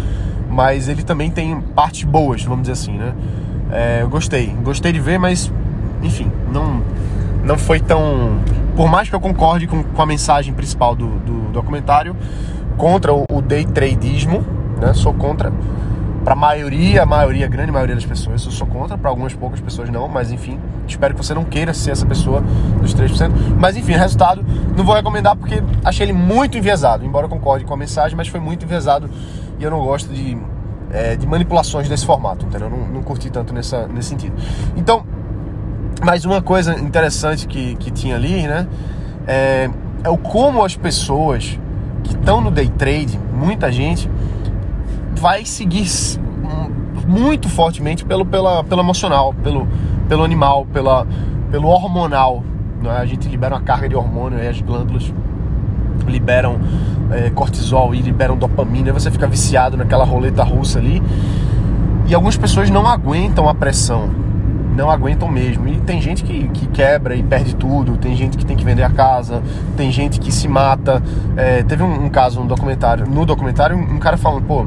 Mas 0.50 0.88
ele 0.88 1.02
também 1.02 1.30
tem 1.30 1.60
partes 1.60 2.04
boas, 2.04 2.42
vamos 2.44 2.62
dizer 2.62 2.72
assim, 2.72 2.92
né? 2.96 3.12
É, 3.70 4.02
eu 4.02 4.08
gostei, 4.08 4.54
gostei 4.62 4.92
de 4.92 5.00
ver, 5.00 5.18
mas 5.18 5.52
enfim, 6.02 6.30
não, 6.52 6.82
não 7.44 7.56
foi 7.56 7.80
tão. 7.80 8.38
Por 8.76 8.88
mais 8.88 9.08
que 9.08 9.14
eu 9.14 9.20
concorde 9.20 9.66
com, 9.66 9.82
com 9.82 10.02
a 10.02 10.06
mensagem 10.06 10.52
principal 10.52 10.94
do, 10.96 11.06
do 11.20 11.52
documentário, 11.52 12.16
contra 12.76 13.14
o, 13.14 13.24
o 13.30 13.40
day 13.40 13.64
tradeismo, 13.64 14.44
né? 14.80 14.92
Sou 14.94 15.14
contra. 15.14 15.52
Para 16.24 16.32
a 16.32 16.36
maioria, 16.36 17.02
a 17.02 17.06
maioria, 17.06 17.44
a 17.44 17.48
grande 17.48 17.70
maioria 17.70 17.94
das 17.94 18.06
pessoas, 18.06 18.46
eu 18.46 18.50
sou 18.50 18.66
contra. 18.66 18.96
Para 18.96 19.10
algumas 19.10 19.34
poucas 19.34 19.60
pessoas 19.60 19.90
não, 19.90 20.08
mas 20.08 20.32
enfim, 20.32 20.58
espero 20.88 21.14
que 21.14 21.22
você 21.22 21.34
não 21.34 21.44
queira 21.44 21.74
ser 21.74 21.90
essa 21.90 22.06
pessoa 22.06 22.42
dos 22.80 22.94
3%. 22.94 23.30
Mas 23.58 23.76
enfim, 23.76 23.92
resultado, 23.92 24.42
não 24.74 24.84
vou 24.84 24.94
recomendar 24.94 25.36
porque 25.36 25.62
achei 25.84 26.06
ele 26.06 26.14
muito 26.14 26.56
enviesado. 26.56 27.04
Embora 27.04 27.26
eu 27.26 27.28
concorde 27.30 27.66
com 27.66 27.74
a 27.74 27.76
mensagem, 27.76 28.16
mas 28.16 28.26
foi 28.26 28.40
muito 28.40 28.64
enviesado 28.64 29.10
e 29.58 29.62
eu 29.62 29.70
não 29.70 29.80
gosto 29.84 30.10
de, 30.14 30.38
é, 30.90 31.14
de 31.14 31.26
manipulações 31.26 31.90
desse 31.90 32.06
formato, 32.06 32.46
entendeu? 32.46 32.70
Não, 32.70 32.88
não 32.88 33.02
curti 33.02 33.28
tanto 33.28 33.52
nessa, 33.52 33.86
nesse 33.86 34.08
sentido. 34.08 34.34
Então, 34.76 35.04
mais 36.02 36.24
uma 36.24 36.40
coisa 36.40 36.78
interessante 36.80 37.46
que, 37.46 37.74
que 37.76 37.90
tinha 37.90 38.16
ali, 38.16 38.46
né? 38.46 38.66
É, 39.26 39.68
é 40.02 40.08
o 40.08 40.16
como 40.16 40.64
as 40.64 40.74
pessoas 40.74 41.58
que 42.02 42.14
estão 42.14 42.40
no 42.40 42.50
day 42.50 42.68
trade, 42.68 43.18
muita 43.30 43.70
gente 43.70 44.08
vai 45.24 45.46
seguir 45.46 45.86
muito 47.08 47.48
fortemente 47.48 48.04
pelo, 48.04 48.26
pela, 48.26 48.62
pelo 48.62 48.82
emocional, 48.82 49.32
pelo, 49.42 49.66
pelo 50.06 50.22
animal, 50.22 50.66
pela, 50.70 51.06
pelo 51.50 51.68
hormonal. 51.68 52.44
Né? 52.82 52.90
A 52.90 53.06
gente 53.06 53.26
libera 53.26 53.54
uma 53.54 53.62
carga 53.62 53.88
de 53.88 53.96
hormônio 53.96 54.38
e 54.38 54.46
as 54.46 54.60
glândulas 54.60 55.10
liberam 56.06 56.60
é, 57.10 57.30
cortisol 57.30 57.94
e 57.94 58.02
liberam 58.02 58.36
dopamina, 58.36 58.90
e 58.90 58.92
você 58.92 59.10
fica 59.10 59.26
viciado 59.26 59.78
naquela 59.78 60.04
roleta 60.04 60.44
russa 60.44 60.78
ali. 60.78 61.02
E 62.06 62.14
algumas 62.14 62.36
pessoas 62.36 62.68
não 62.68 62.86
aguentam 62.86 63.48
a 63.48 63.54
pressão, 63.54 64.10
não 64.76 64.90
aguentam 64.90 65.26
mesmo. 65.26 65.66
E 65.66 65.80
tem 65.80 66.02
gente 66.02 66.22
que, 66.22 66.48
que 66.48 66.66
quebra 66.66 67.16
e 67.16 67.22
perde 67.22 67.56
tudo, 67.56 67.96
tem 67.96 68.14
gente 68.14 68.36
que 68.36 68.44
tem 68.44 68.58
que 68.58 68.64
vender 68.64 68.82
a 68.82 68.90
casa, 68.90 69.42
tem 69.74 69.90
gente 69.90 70.20
que 70.20 70.30
se 70.30 70.46
mata. 70.46 71.02
É, 71.34 71.62
teve 71.62 71.82
um, 71.82 72.04
um, 72.04 72.10
caso 72.10 72.40
no 72.40 72.46
documentário, 72.46 73.06
no 73.06 73.24
documentário, 73.24 73.74
um, 73.74 73.94
um 73.94 73.98
cara 73.98 74.18
falando, 74.18 74.44
pô, 74.44 74.66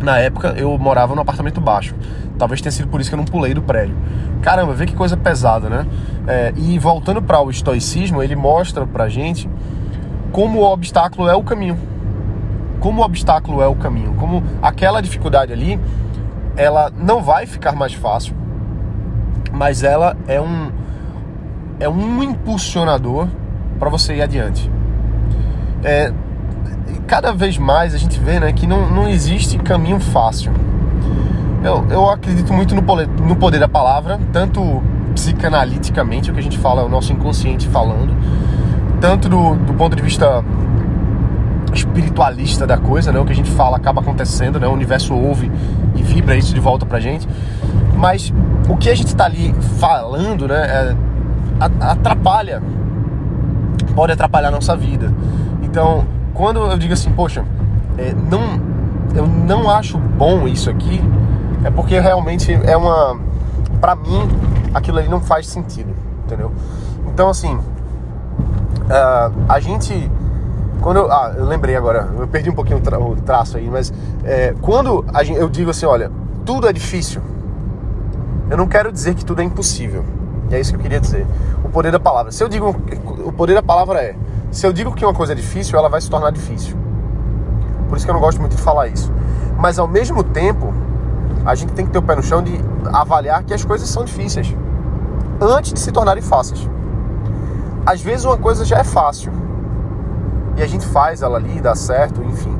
na 0.00 0.18
época 0.18 0.54
eu 0.56 0.76
morava 0.78 1.14
num 1.14 1.22
apartamento 1.22 1.60
baixo. 1.60 1.94
Talvez 2.38 2.60
tenha 2.60 2.72
sido 2.72 2.88
por 2.88 3.00
isso 3.00 3.10
que 3.10 3.14
eu 3.14 3.18
não 3.18 3.24
pulei 3.24 3.52
do 3.52 3.62
prédio. 3.62 3.96
Caramba, 4.42 4.72
vê 4.72 4.86
que 4.86 4.94
coisa 4.94 5.16
pesada, 5.16 5.68
né? 5.68 5.86
É, 6.26 6.52
e 6.56 6.78
voltando 6.78 7.20
para 7.20 7.40
o 7.40 7.50
estoicismo, 7.50 8.22
ele 8.22 8.36
mostra 8.36 8.86
pra 8.86 9.08
gente 9.08 9.48
como 10.32 10.60
o 10.60 10.72
obstáculo 10.72 11.28
é 11.28 11.34
o 11.34 11.42
caminho. 11.42 11.76
Como 12.80 13.02
o 13.02 13.04
obstáculo 13.04 13.60
é 13.60 13.66
o 13.66 13.74
caminho. 13.74 14.14
Como 14.14 14.42
aquela 14.62 15.00
dificuldade 15.00 15.52
ali, 15.52 15.80
ela 16.56 16.92
não 16.96 17.22
vai 17.22 17.46
ficar 17.46 17.72
mais 17.72 17.94
fácil, 17.94 18.34
mas 19.52 19.82
ela 19.82 20.16
é 20.26 20.40
um 20.40 20.70
é 21.80 21.88
um 21.88 22.22
impulsionador 22.22 23.28
para 23.78 23.88
você 23.88 24.16
ir 24.16 24.22
adiante. 24.22 24.68
É, 25.84 26.12
cada 27.06 27.32
vez 27.32 27.58
mais 27.58 27.94
a 27.94 27.98
gente 27.98 28.18
vê 28.18 28.38
né, 28.38 28.52
que 28.52 28.66
não, 28.66 28.90
não 28.90 29.08
existe 29.08 29.58
caminho 29.58 30.00
fácil. 30.00 30.52
Eu, 31.62 31.84
eu 31.90 32.10
acredito 32.10 32.52
muito 32.52 32.74
no 32.74 32.82
poder, 32.82 33.08
no 33.08 33.36
poder 33.36 33.58
da 33.58 33.68
palavra, 33.68 34.18
tanto 34.32 34.82
psicanaliticamente, 35.14 36.30
o 36.30 36.34
que 36.34 36.40
a 36.40 36.42
gente 36.42 36.58
fala, 36.58 36.82
é 36.82 36.84
o 36.84 36.88
nosso 36.88 37.12
inconsciente 37.12 37.66
falando, 37.66 38.14
tanto 39.00 39.28
do, 39.28 39.56
do 39.56 39.74
ponto 39.74 39.96
de 39.96 40.02
vista 40.02 40.44
espiritualista 41.72 42.66
da 42.66 42.78
coisa, 42.78 43.12
né? 43.12 43.18
O 43.18 43.24
que 43.24 43.32
a 43.32 43.34
gente 43.34 43.50
fala 43.50 43.76
acaba 43.76 44.00
acontecendo, 44.00 44.58
né? 44.60 44.66
O 44.66 44.72
universo 44.72 45.14
ouve 45.14 45.50
e 45.96 46.02
vibra 46.02 46.36
isso 46.36 46.54
de 46.54 46.60
volta 46.60 46.86
pra 46.86 47.00
gente. 47.00 47.28
Mas 47.96 48.32
o 48.68 48.76
que 48.76 48.88
a 48.88 48.94
gente 48.94 49.14
tá 49.14 49.24
ali 49.24 49.54
falando, 49.78 50.46
né? 50.48 50.66
É, 50.66 50.96
atrapalha, 51.80 52.62
pode 53.94 54.12
atrapalhar 54.12 54.48
a 54.48 54.52
nossa 54.52 54.76
vida. 54.76 55.12
Então, 55.62 56.06
quando 56.38 56.60
eu 56.60 56.78
digo 56.78 56.94
assim, 56.94 57.12
poxa, 57.12 57.44
é, 57.98 58.14
não, 58.14 58.58
eu 59.14 59.26
não 59.26 59.68
acho 59.68 59.98
bom 59.98 60.48
isso 60.48 60.70
aqui, 60.70 61.02
é 61.62 61.70
porque 61.70 62.00
realmente 62.00 62.54
é 62.64 62.76
uma, 62.76 63.20
para 63.78 63.94
mim, 63.94 64.26
aquilo 64.72 64.98
ali 64.98 65.08
não 65.08 65.20
faz 65.20 65.46
sentido, 65.46 65.94
entendeu? 66.24 66.50
Então, 67.06 67.28
assim, 67.28 67.58
Uh, 68.88 69.44
a 69.46 69.60
gente. 69.60 70.10
Quando 70.80 70.96
eu, 70.96 71.12
ah, 71.12 71.34
eu 71.36 71.44
lembrei 71.44 71.76
agora, 71.76 72.08
eu 72.18 72.26
perdi 72.26 72.48
um 72.48 72.54
pouquinho 72.54 72.78
o, 72.78 72.80
tra 72.80 72.98
o 72.98 73.16
traço 73.16 73.58
aí, 73.58 73.68
mas 73.68 73.92
é, 74.24 74.54
quando 74.62 75.04
gente, 75.24 75.38
eu 75.38 75.48
digo 75.48 75.70
assim, 75.70 75.84
olha, 75.84 76.10
tudo 76.46 76.68
é 76.68 76.72
difícil, 76.72 77.20
eu 78.48 78.56
não 78.56 78.66
quero 78.68 78.92
dizer 78.92 79.14
que 79.14 79.24
tudo 79.24 79.42
é 79.42 79.44
impossível. 79.44 80.04
E 80.50 80.54
é 80.54 80.60
isso 80.60 80.70
que 80.70 80.76
eu 80.76 80.80
queria 80.80 81.00
dizer. 81.00 81.26
O 81.62 81.68
poder 81.68 81.92
da 81.92 82.00
palavra. 82.00 82.32
Se 82.32 82.42
eu 82.42 82.48
digo. 82.48 82.74
O 83.24 83.32
poder 83.32 83.54
da 83.54 83.62
palavra 83.62 83.98
é. 83.98 84.16
Se 84.50 84.66
eu 84.66 84.72
digo 84.72 84.94
que 84.94 85.04
uma 85.04 85.14
coisa 85.14 85.32
é 85.32 85.36
difícil, 85.36 85.78
ela 85.78 85.88
vai 85.88 86.00
se 86.00 86.08
tornar 86.08 86.30
difícil. 86.30 86.76
Por 87.88 87.96
isso 87.96 88.06
que 88.06 88.10
eu 88.10 88.14
não 88.14 88.20
gosto 88.20 88.40
muito 88.40 88.56
de 88.56 88.62
falar 88.62 88.88
isso. 88.88 89.12
Mas 89.58 89.78
ao 89.78 89.88
mesmo 89.88 90.22
tempo, 90.22 90.72
a 91.44 91.54
gente 91.54 91.72
tem 91.72 91.84
que 91.86 91.92
ter 91.92 91.98
o 91.98 92.02
pé 92.02 92.14
no 92.14 92.22
chão 92.22 92.42
de 92.42 92.58
avaliar 92.92 93.42
que 93.44 93.54
as 93.54 93.64
coisas 93.64 93.88
são 93.88 94.04
difíceis. 94.04 94.54
Antes 95.40 95.72
de 95.72 95.80
se 95.80 95.92
tornarem 95.92 96.22
fáceis 96.22 96.68
às 97.88 98.02
vezes 98.02 98.26
uma 98.26 98.36
coisa 98.36 98.66
já 98.66 98.80
é 98.80 98.84
fácil 98.84 99.32
e 100.58 100.62
a 100.62 100.66
gente 100.66 100.86
faz 100.86 101.22
ela 101.22 101.38
ali, 101.38 101.58
dá 101.58 101.74
certo, 101.74 102.22
enfim. 102.22 102.54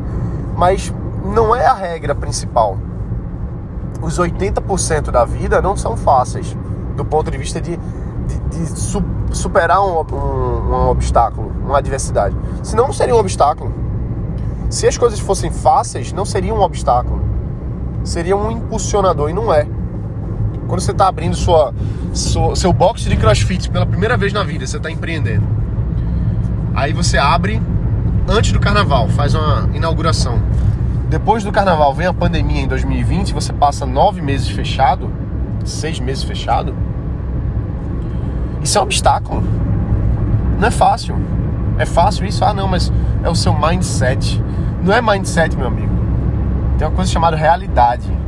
Mas 0.57 0.91
não 1.23 1.55
é 1.55 1.67
a 1.67 1.75
regra 1.75 2.15
principal. 2.15 2.79
Os 4.01 4.19
80% 4.19 5.11
da 5.11 5.27
vida 5.27 5.61
não 5.61 5.77
são 5.77 5.99
fáceis 5.99 6.57
do 6.97 7.05
ponto 7.05 7.31
de 7.31 7.37
vista 7.37 7.61
de, 7.61 7.79
de, 8.29 8.59
de 8.59 8.67
su, 8.79 9.03
superar 9.33 9.81
um, 9.81 10.01
um, 10.01 10.75
um 10.75 10.89
obstáculo, 10.91 11.51
uma 11.65 11.79
adversidade. 11.79 12.37
Senão 12.63 12.87
não 12.87 12.93
seria 12.93 13.15
um 13.15 13.19
obstáculo. 13.19 13.73
Se 14.71 14.87
as 14.87 14.99
coisas 14.99 15.19
fossem 15.19 15.51
fáceis, 15.51 16.13
não 16.13 16.25
seria 16.25 16.55
um 16.55 16.61
obstáculo. 16.61 17.21
Seria 18.05 18.37
um 18.37 18.51
impulsionador 18.51 19.31
e 19.31 19.33
não 19.33 19.53
é. 19.53 19.67
Quando 20.67 20.81
você 20.81 20.93
está 20.93 21.09
abrindo 21.09 21.35
sua, 21.35 21.75
sua, 22.13 22.55
seu 22.55 22.73
box 22.73 23.03
de 23.03 23.17
crossfit 23.17 23.71
pela 23.71 23.87
primeira 23.87 24.17
vez 24.17 24.33
na 24.33 24.45
vida, 24.45 24.67
você 24.67 24.77
está 24.77 24.91
empreendendo. 24.91 25.47
Aí 26.75 26.93
você 26.93 27.17
abre 27.17 27.61
antes 28.29 28.53
do 28.53 28.61
carnaval, 28.61 29.09
faz 29.09 29.35
uma 29.35 29.69
inauguração. 29.75 30.39
Depois 31.09 31.43
do 31.43 31.51
carnaval 31.51 31.95
vem 31.95 32.07
a 32.07 32.13
pandemia 32.13 32.61
em 32.61 32.69
2020, 32.69 33.33
você 33.33 33.53
passa 33.53 33.87
nove 33.87 34.21
meses 34.21 34.49
fechado, 34.49 35.11
seis 35.65 35.99
meses 35.99 36.23
fechado. 36.23 36.75
Isso 38.63 38.79
é 38.79 38.81
um 38.81 38.85
obstáculo. 38.85 39.43
Não 40.59 40.69
é 40.69 40.71
fácil. 40.71 41.17
É 41.79 41.87
fácil 41.87 42.27
isso? 42.27 42.45
Ah, 42.45 42.53
não, 42.53 42.69
mas 42.69 42.93
é 43.23 43.29
o 43.29 43.35
seu 43.35 43.53
mindset. 43.53 44.43
Não 44.83 44.93
é 44.93 45.01
mindset, 45.01 45.57
meu 45.57 45.67
amigo. 45.67 45.93
Tem 46.77 46.87
uma 46.87 46.95
coisa 46.95 47.11
chamada 47.11 47.37
realidade 47.37 48.19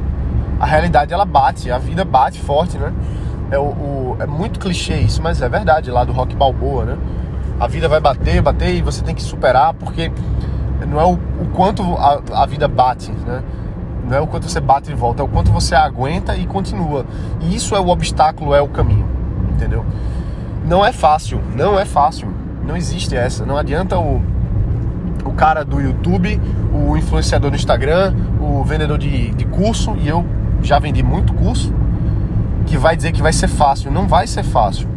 a 0.61 0.67
realidade 0.67 1.15
ela 1.15 1.25
bate, 1.25 1.73
a 1.73 1.79
vida 1.79 2.05
bate 2.05 2.39
forte, 2.39 2.77
né? 2.77 2.93
É, 3.51 3.59
o, 3.59 3.63
o, 3.63 4.17
é 4.21 4.27
muito 4.27 4.61
clichê 4.61 4.99
isso, 4.99 5.23
mas 5.23 5.41
é 5.41 5.49
verdade, 5.49 5.91
lá 5.91 6.05
do 6.05 6.13
rock 6.13 6.37
balboa, 6.37 6.85
né? 6.85 6.99
A 7.59 7.67
vida 7.67 7.89
vai 7.89 7.99
bater, 7.99 8.43
bater 8.43 8.75
e 8.75 8.83
você 8.83 9.03
tem 9.03 9.15
que 9.15 9.23
superar, 9.23 9.73
porque 9.73 10.13
não 10.87 11.01
é 11.01 11.05
o, 11.05 11.15
o 11.15 11.49
quanto 11.55 11.83
a, 11.97 12.43
a 12.43 12.47
vida 12.47 12.69
bate, 12.69 13.11
né? 13.11 13.43
Não 14.07 14.19
é 14.19 14.21
o 14.21 14.27
quanto 14.27 14.51
você 14.51 14.61
bate 14.61 14.91
e 14.91 14.95
volta, 14.95 15.23
é 15.23 15.25
o 15.25 15.29
quanto 15.29 15.51
você 15.51 15.75
aguenta 15.75 16.37
e 16.37 16.47
continua. 16.47 17.07
E 17.41 17.57
isso 17.57 17.75
é 17.75 17.81
o 17.81 17.89
obstáculo, 17.89 18.55
é 18.55 18.61
o 18.61 18.69
caminho, 18.69 19.09
entendeu? 19.53 19.83
Não 20.67 20.85
é 20.85 20.93
fácil, 20.93 21.41
não 21.57 21.79
é 21.79 21.85
fácil. 21.85 22.29
Não 22.67 22.77
existe 22.77 23.17
essa. 23.17 23.45
Não 23.45 23.57
adianta 23.57 23.99
o, 23.99 24.23
o 25.25 25.33
cara 25.33 25.65
do 25.65 25.81
YouTube, 25.81 26.41
o 26.73 26.97
influenciador 26.97 27.51
no 27.51 27.57
Instagram, 27.57 28.15
o 28.41 28.63
vendedor 28.65 28.99
de, 28.99 29.31
de 29.31 29.45
curso, 29.47 29.97
e 29.99 30.09
eu 30.09 30.25
já 30.63 30.79
vendi 30.79 31.03
muito 31.03 31.33
curso 31.35 31.73
que 32.67 32.77
vai 32.77 32.97
dizer 32.97 33.13
que 33.13 33.23
vai 33.23 33.33
ser 33.33 33.49
fácil. 33.49 33.91
Não 33.91 34.07
vai 34.07 34.27
ser 34.27 34.45
fácil. 34.45 34.89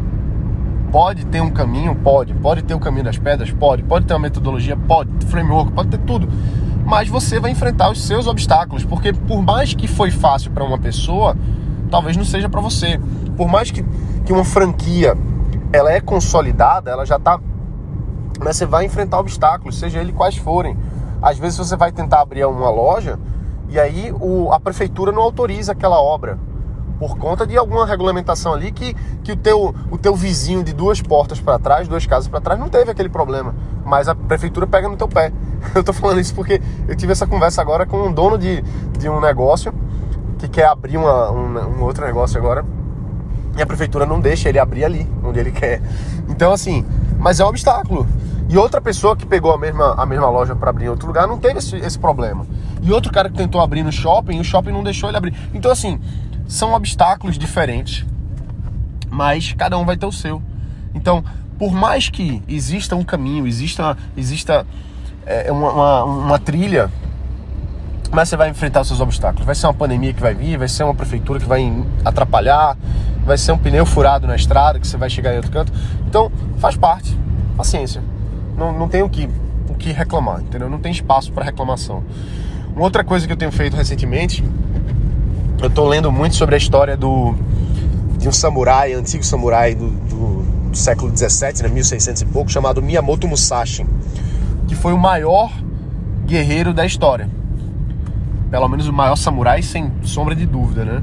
Pode 0.91 1.25
ter 1.25 1.41
um 1.41 1.49
caminho? 1.49 1.95
Pode. 1.95 2.33
Pode 2.35 2.61
ter 2.61 2.75
o 2.75 2.79
caminho 2.79 3.05
das 3.05 3.17
pedras? 3.17 3.49
Pode. 3.49 3.81
Pode 3.81 4.05
ter 4.05 4.13
uma 4.13 4.19
metodologia? 4.19 4.77
Pode. 4.77 5.09
Framework? 5.25 5.71
Pode 5.71 5.89
ter 5.89 5.97
tudo. 5.99 6.29
Mas 6.85 7.07
você 7.07 7.39
vai 7.39 7.49
enfrentar 7.49 7.89
os 7.89 8.05
seus 8.05 8.27
obstáculos, 8.27 8.85
porque 8.85 9.11
por 9.13 9.41
mais 9.41 9.73
que 9.73 9.87
foi 9.87 10.11
fácil 10.11 10.51
para 10.51 10.63
uma 10.63 10.77
pessoa, 10.77 11.35
talvez 11.89 12.15
não 12.15 12.25
seja 12.25 12.47
para 12.47 12.61
você. 12.61 12.99
Por 13.35 13.47
mais 13.47 13.71
que, 13.71 13.83
que 14.25 14.31
uma 14.31 14.43
franquia 14.43 15.17
ela 15.73 15.91
é 15.91 15.99
consolidada, 15.99 16.91
ela 16.91 17.05
já 17.05 17.17
está 17.17 17.39
mas 18.39 18.57
você 18.57 18.65
vai 18.65 18.85
enfrentar 18.85 19.19
obstáculos, 19.19 19.79
seja 19.79 19.99
ele 19.99 20.11
quais 20.11 20.35
forem. 20.35 20.77
Às 21.21 21.37
vezes 21.37 21.57
você 21.57 21.75
vai 21.75 21.91
tentar 21.91 22.21
abrir 22.21 22.45
uma 22.45 22.69
loja 22.69 23.17
e 23.69 23.79
aí 23.79 24.13
o, 24.19 24.51
a 24.51 24.59
prefeitura 24.59 25.11
não 25.11 25.21
autoriza 25.21 25.71
aquela 25.71 26.01
obra 26.01 26.37
por 26.99 27.17
conta 27.17 27.45
de 27.47 27.57
alguma 27.57 27.85
regulamentação 27.85 28.53
ali 28.53 28.71
que, 28.71 28.93
que 29.23 29.31
o, 29.31 29.35
teu, 29.35 29.73
o 29.89 29.97
teu 29.97 30.15
vizinho 30.15 30.63
de 30.63 30.73
duas 30.73 31.01
portas 31.01 31.39
para 31.39 31.57
trás, 31.57 31.87
duas 31.87 32.05
casas 32.05 32.27
para 32.27 32.39
trás, 32.41 32.59
não 32.59 32.69
teve 32.69 32.91
aquele 32.91 33.09
problema. 33.09 33.55
Mas 33.85 34.07
a 34.07 34.15
prefeitura 34.15 34.67
pega 34.67 34.87
no 34.87 34.95
teu 34.95 35.07
pé. 35.07 35.31
Eu 35.73 35.83
tô 35.83 35.93
falando 35.93 36.19
isso 36.19 36.35
porque 36.35 36.61
eu 36.87 36.95
tive 36.95 37.13
essa 37.13 37.25
conversa 37.25 37.61
agora 37.61 37.85
com 37.85 38.07
um 38.07 38.11
dono 38.11 38.37
de, 38.37 38.61
de 38.99 39.07
um 39.07 39.21
negócio 39.21 39.73
que 40.37 40.47
quer 40.49 40.65
abrir 40.65 40.97
uma, 40.97 41.31
um, 41.31 41.77
um 41.77 41.83
outro 41.83 42.05
negócio 42.05 42.37
agora. 42.37 42.65
E 43.55 43.61
a 43.61 43.65
prefeitura 43.65 44.05
não 44.05 44.19
deixa 44.19 44.49
ele 44.49 44.59
abrir 44.59 44.83
ali, 44.83 45.07
onde 45.23 45.39
ele 45.39 45.51
quer. 45.51 45.81
Então, 46.27 46.51
assim, 46.51 46.85
mas 47.19 47.39
é 47.39 47.45
um 47.45 47.47
obstáculo. 47.47 48.07
E 48.49 48.57
outra 48.57 48.81
pessoa 48.81 49.15
que 49.15 49.25
pegou 49.25 49.51
a 49.53 49.57
mesma, 49.57 49.93
a 49.93 50.05
mesma 50.05 50.29
loja 50.29 50.55
para 50.55 50.69
abrir 50.69 50.85
em 50.85 50.89
outro 50.89 51.07
lugar 51.07 51.27
não 51.27 51.37
teve 51.37 51.59
esse, 51.59 51.75
esse 51.77 51.97
problema. 51.97 52.45
E 52.81 52.91
outro 52.91 53.11
cara 53.11 53.29
que 53.29 53.35
tentou 53.35 53.61
abrir 53.61 53.83
no 53.83 53.91
shopping, 53.91 54.39
o 54.39 54.43
shopping 54.43 54.71
não 54.71 54.83
deixou 54.83 55.09
ele 55.09 55.17
abrir. 55.17 55.33
Então, 55.53 55.71
assim, 55.71 55.99
são 56.47 56.73
obstáculos 56.73 57.37
diferentes, 57.37 58.05
mas 59.09 59.53
cada 59.53 59.77
um 59.77 59.85
vai 59.85 59.95
ter 59.95 60.05
o 60.05 60.11
seu. 60.11 60.41
Então, 60.93 61.23
por 61.57 61.71
mais 61.71 62.09
que 62.09 62.41
exista 62.47 62.95
um 62.95 63.03
caminho, 63.03 63.47
exista, 63.47 63.97
exista 64.17 64.65
é, 65.25 65.51
uma, 65.51 65.71
uma, 65.71 66.03
uma 66.03 66.39
trilha, 66.39 66.91
mas 68.13 68.29
você 68.29 68.37
vai 68.37 68.49
enfrentar 68.49 68.81
os 68.81 68.87
seus 68.87 69.01
obstáculos. 69.01 69.43
Vai 69.43 69.55
ser 69.55 69.65
uma 69.65 69.73
pandemia 69.73 70.13
que 70.13 70.21
vai 70.21 70.35
vir, 70.35 70.55
vai 70.55 70.67
ser 70.67 70.83
uma 70.83 70.93
prefeitura 70.93 71.39
que 71.39 71.47
vai 71.47 71.83
atrapalhar, 72.05 72.77
vai 73.25 73.37
ser 73.37 73.51
um 73.51 73.57
pneu 73.57 73.85
furado 73.87 74.27
na 74.27 74.35
estrada 74.35 74.79
que 74.79 74.87
você 74.87 74.97
vai 74.97 75.09
chegar 75.09 75.33
em 75.33 75.37
outro 75.37 75.51
canto. 75.51 75.73
Então, 76.07 76.31
faz 76.59 76.77
parte. 76.77 77.17
Paciência. 77.57 78.03
Não, 78.55 78.71
não 78.71 78.87
tem 78.87 79.01
o 79.01 79.09
que, 79.09 79.27
o 79.67 79.73
que 79.73 79.91
reclamar, 79.91 80.41
entendeu? 80.41 80.69
Não 80.69 80.77
tem 80.77 80.91
espaço 80.91 81.31
para 81.31 81.43
reclamação. 81.43 82.03
Uma 82.75 82.83
outra 82.83 83.03
coisa 83.03 83.25
que 83.25 83.33
eu 83.33 83.37
tenho 83.37 83.51
feito 83.51 83.75
recentemente, 83.75 84.43
eu 85.59 85.67
estou 85.67 85.87
lendo 85.87 86.11
muito 86.11 86.35
sobre 86.35 86.53
a 86.53 86.57
história 86.57 86.95
do 86.95 87.33
de 88.17 88.29
um 88.29 88.31
samurai, 88.31 88.93
antigo 88.93 89.23
samurai 89.23 89.75
do, 89.75 89.89
do, 89.89 90.69
do 90.69 90.77
século 90.77 91.11
17, 91.11 91.63
né, 91.63 91.67
1600 91.67 92.21
e 92.21 92.25
pouco, 92.27 92.49
chamado 92.49 92.81
Miyamoto 92.81 93.27
Musashi, 93.27 93.85
que 94.67 94.75
foi 94.75 94.93
o 94.93 94.97
maior 94.97 95.51
guerreiro 96.25 96.73
da 96.73 96.85
história. 96.85 97.27
Pelo 98.53 98.67
menos 98.67 98.87
o 98.87 98.93
maior 98.93 99.15
samurai, 99.15 99.63
sem 99.63 99.91
sombra 100.03 100.35
de 100.35 100.45
dúvida, 100.45 100.85
né? 100.85 101.01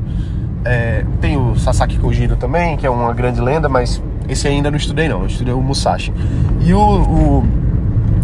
É, 0.64 1.04
tem 1.20 1.36
o 1.36 1.56
Sasaki 1.56 1.98
Kojiro 1.98 2.36
também, 2.36 2.76
que 2.76 2.86
é 2.86 2.90
uma 2.90 3.12
grande 3.12 3.40
lenda, 3.40 3.68
mas 3.68 4.00
esse 4.28 4.46
ainda 4.46 4.70
não 4.70 4.78
estudei 4.78 5.08
não, 5.08 5.22
eu 5.22 5.26
estudei 5.26 5.52
o 5.52 5.60
Musashi. 5.60 6.12
E 6.60 6.72
o, 6.72 6.78
o 6.80 7.44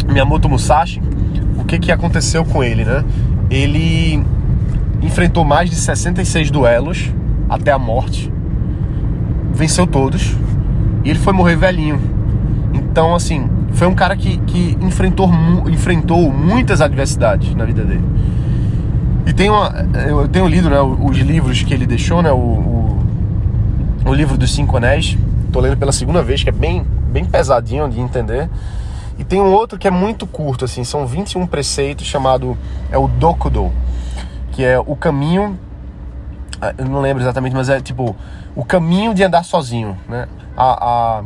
Miyamoto 0.07 0.49
Musashi, 0.49 1.03
o 1.59 1.65
que, 1.65 1.77
que 1.77 1.91
aconteceu 1.91 2.45
com 2.45 2.63
ele, 2.63 2.85
né? 2.85 3.05
Ele 3.51 4.25
enfrentou 5.03 5.45
mais 5.45 5.71
de 5.71 5.75
66 5.75 6.53
duelos 6.53 7.13
até 7.49 7.73
a 7.73 7.81
morte, 7.81 8.33
venceu 9.53 9.89
todos, 9.89 10.37
e 11.03 11.11
ele 11.11 11.19
foi 11.19 11.33
morrer 11.33 11.57
velhinho. 11.57 12.01
Então, 12.73 13.13
assim, 13.13 13.51
foi 13.73 13.89
um 13.89 13.95
cara 13.97 14.15
que, 14.15 14.39
que 14.39 14.79
enfrentou, 14.81 15.29
enfrentou 15.67 16.31
muitas 16.31 16.81
adversidades 16.81 17.57
na 17.57 17.65
vida 17.65 17.83
dele. 17.83 18.05
E 19.27 19.33
tem 19.33 19.51
uma, 19.51 19.75
eu 20.09 20.29
tenho 20.29 20.47
lido 20.47 20.71
né, 20.71 20.81
os 20.81 21.19
livros 21.19 21.61
que 21.61 21.75
ele 21.75 21.85
deixou, 21.85 22.23
né, 22.23 22.31
o, 22.31 22.37
o, 22.37 23.03
o 24.07 24.15
livro 24.15 24.39
dos 24.39 24.55
Cinco 24.55 24.77
Anéis. 24.77 25.19
Tô 25.53 25.59
lendo 25.59 25.77
pela 25.77 25.91
segunda 25.91 26.23
vez, 26.23 26.45
que 26.45 26.49
é 26.49 26.53
bem, 26.53 26.87
bem 27.09 27.25
pesadinho 27.25 27.89
de 27.89 28.01
entender. 28.01 28.49
E 29.19 29.25
tem 29.25 29.41
um 29.41 29.53
outro 29.53 29.79
que 29.79 29.89
é 29.89 29.91
muito 29.91 30.27
curto, 30.27 30.65
assim, 30.65 30.85
são 30.85 31.07
21 31.07 31.47
preceitos, 31.47 32.07
chamado 32.07 32.57
é 32.91 32.97
o 32.97 33.09
Dokudo, 33.09 33.73
que 34.53 34.63
é 34.63 34.79
o 34.79 34.95
caminho, 34.95 35.59
ah, 36.61 36.73
eu 36.79 36.85
não 36.85 37.01
lembro 37.01 37.23
exatamente, 37.23 37.55
mas 37.55 37.69
é 37.69 37.81
tipo 37.81 38.15
o 38.55 38.65
caminho 38.65 39.13
de 39.13 39.25
andar 39.25 39.45
sozinho, 39.45 39.97
né? 40.09 40.29
A, 40.57 41.19
a, 41.19 41.23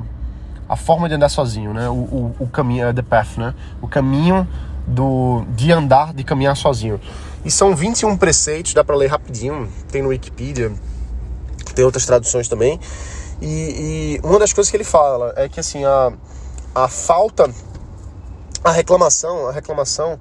a 0.68 0.76
forma 0.76 1.08
de 1.08 1.14
andar 1.16 1.28
sozinho, 1.28 1.74
né? 1.74 1.88
O, 1.88 1.92
o, 1.92 2.36
o 2.40 2.46
caminho, 2.46 2.86
é 2.86 2.92
the 2.92 3.02
path, 3.02 3.36
né? 3.36 3.54
O 3.82 3.86
caminho 3.86 4.46
do, 4.86 5.44
de 5.54 5.70
andar, 5.70 6.14
de 6.14 6.24
caminhar 6.24 6.56
sozinho. 6.56 6.98
E 7.44 7.50
são 7.50 7.74
21 7.74 8.16
preceitos, 8.16 8.74
dá 8.74 8.84
para 8.84 8.96
ler 8.96 9.06
rapidinho, 9.06 9.70
tem 9.90 10.02
no 10.02 10.08
Wikipedia, 10.08 10.72
tem 11.74 11.84
outras 11.84 12.04
traduções 12.04 12.48
também. 12.48 12.78
E, 13.40 14.18
e, 14.20 14.20
uma 14.22 14.38
das 14.38 14.52
coisas 14.52 14.70
que 14.70 14.76
ele 14.76 14.84
fala 14.84 15.32
é 15.36 15.48
que 15.48 15.58
assim 15.58 15.84
a, 15.84 16.12
a 16.74 16.88
falta, 16.88 17.50
a 18.62 18.70
reclamação, 18.70 19.48
a 19.48 19.52
reclamação 19.52 20.20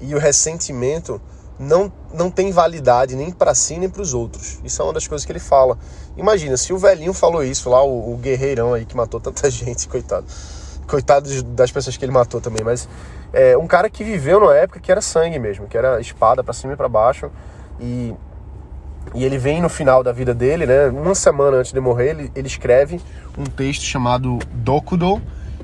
e 0.00 0.14
o 0.14 0.18
ressentimento 0.18 1.20
não, 1.58 1.92
não 2.14 2.30
tem 2.30 2.52
validade 2.52 3.16
nem 3.16 3.30
para 3.30 3.54
si 3.54 3.76
nem 3.76 3.88
para 3.88 4.00
os 4.00 4.14
outros. 4.14 4.58
Isso 4.64 4.80
é 4.80 4.84
uma 4.84 4.94
das 4.94 5.06
coisas 5.06 5.26
que 5.26 5.32
ele 5.32 5.40
fala. 5.40 5.78
Imagina, 6.16 6.56
se 6.56 6.72
o 6.72 6.78
velhinho 6.78 7.12
falou 7.12 7.44
isso 7.44 7.68
lá, 7.68 7.82
o, 7.82 8.14
o 8.14 8.16
guerreirão 8.16 8.72
aí 8.72 8.86
que 8.86 8.96
matou 8.96 9.20
tanta 9.20 9.50
gente, 9.50 9.88
coitado. 9.88 10.26
Coitado 10.88 11.42
das 11.42 11.70
pessoas 11.70 11.96
que 11.96 12.04
ele 12.04 12.12
matou 12.12 12.40
também, 12.40 12.64
mas 12.64 12.88
é, 13.32 13.56
um 13.56 13.66
cara 13.66 13.90
que 13.90 14.02
viveu 14.02 14.40
numa 14.40 14.56
época 14.56 14.80
que 14.80 14.90
era 14.90 15.00
sangue 15.00 15.38
mesmo, 15.38 15.66
que 15.66 15.76
era 15.76 16.00
espada 16.00 16.42
para 16.42 16.54
cima 16.54 16.72
e 16.72 16.76
para 16.76 16.88
baixo. 16.88 17.30
E, 17.78 18.14
e 19.14 19.24
ele 19.24 19.38
vem 19.38 19.60
no 19.60 19.68
final 19.68 20.02
da 20.02 20.12
vida 20.12 20.34
dele, 20.34 20.66
né? 20.66 20.86
Uma 20.86 21.14
semana 21.14 21.58
antes 21.58 21.72
de 21.72 21.80
morrer, 21.80 22.10
ele, 22.10 22.32
ele 22.34 22.46
escreve 22.46 23.00
um 23.36 23.44
texto 23.44 23.82
chamado 23.82 24.38
Dokudo, 24.52 25.20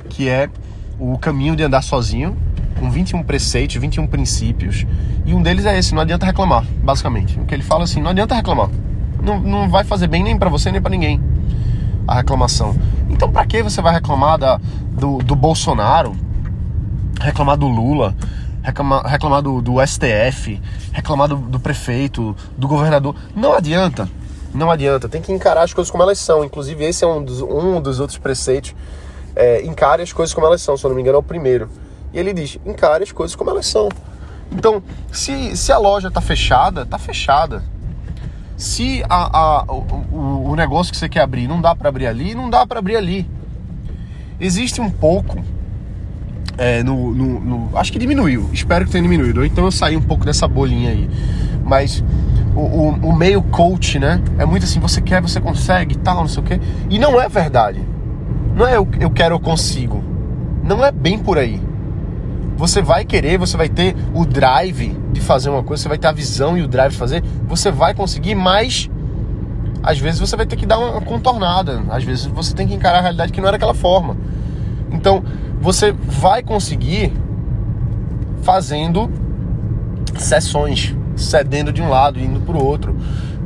que 0.09 0.29
é 0.29 0.49
o 0.99 1.19
caminho 1.19 1.57
de 1.57 1.63
andar 1.63 1.83
sozinho, 1.83 2.37
com 2.79 2.91
21 2.91 3.23
preceitos, 3.23 3.77
21 3.77 4.07
princípios. 4.07 4.87
E 5.25 5.35
um 5.35 5.43
deles 5.43 5.65
é 5.65 5.79
esse: 5.79 5.95
não 5.95 6.03
adianta 6.03 6.27
reclamar, 6.27 6.65
basicamente. 6.83 7.39
O 7.41 7.47
que 7.47 7.55
ele 7.55 7.63
fala 7.63 7.85
assim: 7.85 8.01
não 8.01 8.11
adianta 8.11 8.35
reclamar. 8.35 8.69
Não, 9.23 9.41
não 9.41 9.71
vai 9.71 9.85
fazer 9.85 10.07
bem 10.07 10.23
nem 10.23 10.39
para 10.39 10.51
você 10.51 10.71
nem 10.71 10.83
para 10.83 10.91
ninguém 10.91 11.21
a 12.07 12.17
reclamação. 12.17 12.75
Então, 13.25 13.33
para 13.33 13.47
que 13.47 13.63
você 13.63 13.81
vai 13.81 13.95
reclamar 13.95 14.37
da, 14.37 14.61
do, 14.91 15.17
do 15.17 15.35
Bolsonaro, 15.35 16.15
reclamar 17.19 17.57
do 17.57 17.67
Lula, 17.67 18.15
reclamar, 18.63 19.03
reclamar 19.07 19.41
do, 19.41 19.63
do 19.63 19.77
STF, 19.87 20.61
reclamar 20.93 21.29
do, 21.29 21.37
do 21.37 21.59
prefeito, 21.59 22.37
do 22.55 22.69
governador. 22.69 23.17
Não 23.35 23.55
adianta. 23.55 24.07
Não 24.53 24.71
adianta. 24.71 25.09
Tem 25.09 25.23
que 25.23 25.33
encarar 25.33 25.63
as 25.63 25.73
coisas 25.73 25.91
como 25.91 26.03
elas 26.03 26.19
são. 26.19 26.45
Inclusive, 26.45 26.85
esse 26.85 27.03
é 27.03 27.07
um 27.07 27.25
dos, 27.25 27.41
um 27.41 27.81
dos 27.81 27.99
outros 27.99 28.19
preceitos. 28.19 28.75
É, 29.35 29.65
encare 29.65 30.03
as 30.03 30.13
coisas 30.13 30.35
como 30.35 30.47
elas 30.47 30.61
são. 30.61 30.77
Se 30.77 30.85
eu 30.85 30.91
não 30.91 30.95
me 30.95 31.01
engano, 31.01 31.17
é 31.17 31.21
o 31.21 31.23
primeiro. 31.23 31.71
E 32.13 32.19
ele 32.19 32.35
diz: 32.35 32.59
encare 32.67 33.05
as 33.05 33.11
coisas 33.11 33.35
como 33.35 33.49
elas 33.49 33.65
são. 33.65 33.89
Então, 34.53 34.83
se, 35.11 35.57
se 35.57 35.73
a 35.73 35.79
loja 35.79 36.09
está 36.09 36.21
fechada, 36.21 36.83
está 36.83 36.99
fechada. 36.99 37.63
Se 38.55 39.03
a, 39.09 39.39
a, 39.39 39.65
o, 39.65 39.79
o 40.13 40.34
negócio 40.55 40.93
que 40.93 40.99
você 40.99 41.09
quer 41.09 41.21
abrir 41.21 41.49
não 41.49 41.61
dá 41.61 41.75
para 41.75 41.89
abrir 41.89 42.07
ali, 42.07 42.35
não 42.35 42.51
dá 42.51 42.67
para 42.67 42.79
abrir 42.79 42.97
ali. 42.97 43.27
Existe 44.39 44.81
um 44.81 44.91
pouco 44.91 45.43
é, 46.59 46.83
no, 46.83 47.13
no, 47.15 47.41
no, 47.41 47.79
acho 47.79 47.93
que 47.93 47.99
diminuiu. 47.99 48.49
Espero 48.53 48.85
que 48.85 48.93
tenha 48.93 49.03
diminuído. 49.03 49.41
Ou 49.41 49.47
então 49.47 49.65
eu 49.65 49.73
saí 49.73 49.97
um 49.97 50.03
pouco 50.03 50.25
dessa 50.25 50.47
bolinha 50.47 50.91
aí. 50.91 51.09
Mas 51.65 52.05
o, 52.55 52.61
o, 52.61 52.89
o, 53.09 53.17
meio 53.17 53.43
coach, 53.43 53.99
né? 53.99 54.21
É 54.39 54.45
muito 54.45 54.65
assim, 54.65 54.79
você 54.79 55.01
quer, 55.01 55.21
você 55.21 55.41
consegue, 55.41 55.97
tal, 55.97 56.17
não 56.17 56.29
sei 56.29 56.43
o 56.43 56.47
quê. 56.47 56.61
E 56.91 56.99
não 56.99 57.21
é 57.21 57.29
verdade. 57.29 57.81
Não 58.55 58.67
é 58.67 58.77
eu, 58.77 58.87
eu 59.01 59.11
quero, 59.11 59.35
eu 59.35 59.41
consigo. 59.41 60.03
Não 60.63 60.85
é 60.85 60.93
bem 60.93 61.19
por 61.19 61.39
aí. 61.39 61.61
Você 62.57 62.81
vai 62.81 63.05
querer, 63.05 63.37
você 63.37 63.57
vai 63.57 63.69
ter 63.69 63.97
o 64.15 64.25
drive 64.25 64.97
de 65.13 65.21
fazer 65.21 65.51
uma 65.51 65.63
coisa, 65.63 65.83
você 65.83 65.89
vai 65.89 65.99
ter 65.99 66.07
a 66.07 66.13
visão 66.13 66.57
e 66.57 66.63
o 66.63 66.69
drive 66.69 66.93
de 66.93 66.99
fazer, 66.99 67.23
você 67.49 67.71
vai 67.71 67.95
conseguir, 67.95 68.37
mas 68.37 68.89
às 69.85 69.99
vezes 69.99 70.19
você 70.19 70.35
vai 70.35 70.47
ter 70.47 70.57
que 70.57 70.65
dar 70.65 70.79
uma 70.79 71.01
contornada. 71.03 71.83
Às 71.91 72.03
vezes 72.03 72.25
você 72.25 72.55
tem 72.55 72.67
que 72.67 72.75
encarar 72.75 72.99
a 72.99 73.03
realidade 73.03 73.33
que 73.33 73.41
não 73.41 73.49
era 73.49 73.59
daquela 73.59 73.75
forma. 73.75 74.17
Então, 74.91 75.23
você 75.61 75.93
vai 75.93 76.43
conseguir 76.43 77.13
fazendo 78.43 79.11
sessões, 80.17 80.95
cedendo 81.17 81.73
de 81.73 81.83
um 81.83 81.89
lado 81.89 82.19
e 82.19 82.25
indo 82.25 82.41
para 82.41 82.57
o 82.57 82.65
outro. 82.65 82.97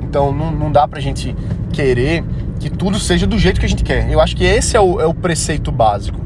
Então 0.00 0.32
não, 0.32 0.50
não 0.50 0.70
dá 0.70 0.86
para 0.86 0.98
a 0.98 1.02
gente 1.02 1.34
querer 1.72 2.24
que 2.60 2.70
tudo 2.70 2.98
seja 2.98 3.26
do 3.26 3.38
jeito 3.38 3.58
que 3.58 3.66
a 3.66 3.68
gente 3.68 3.84
quer. 3.84 4.10
Eu 4.10 4.20
acho 4.20 4.36
que 4.36 4.44
esse 4.44 4.76
é 4.76 4.80
o, 4.80 5.00
é 5.00 5.06
o 5.06 5.14
preceito 5.14 5.70
básico. 5.70 6.18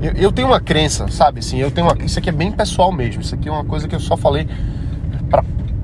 Eu, 0.00 0.12
eu, 0.12 0.32
tenho 0.32 0.48
uma 0.48 0.60
crença, 0.60 1.08
sabe? 1.08 1.40
Assim, 1.40 1.58
eu 1.58 1.70
tenho 1.70 1.86
uma, 1.86 2.04
isso 2.04 2.18
aqui 2.18 2.28
é 2.28 2.32
bem 2.32 2.52
pessoal 2.52 2.92
mesmo. 2.92 3.22
Isso 3.22 3.34
aqui 3.34 3.48
é 3.48 3.52
uma 3.52 3.64
coisa 3.64 3.88
que 3.88 3.94
eu 3.94 4.00
só 4.00 4.16
falei 4.16 4.46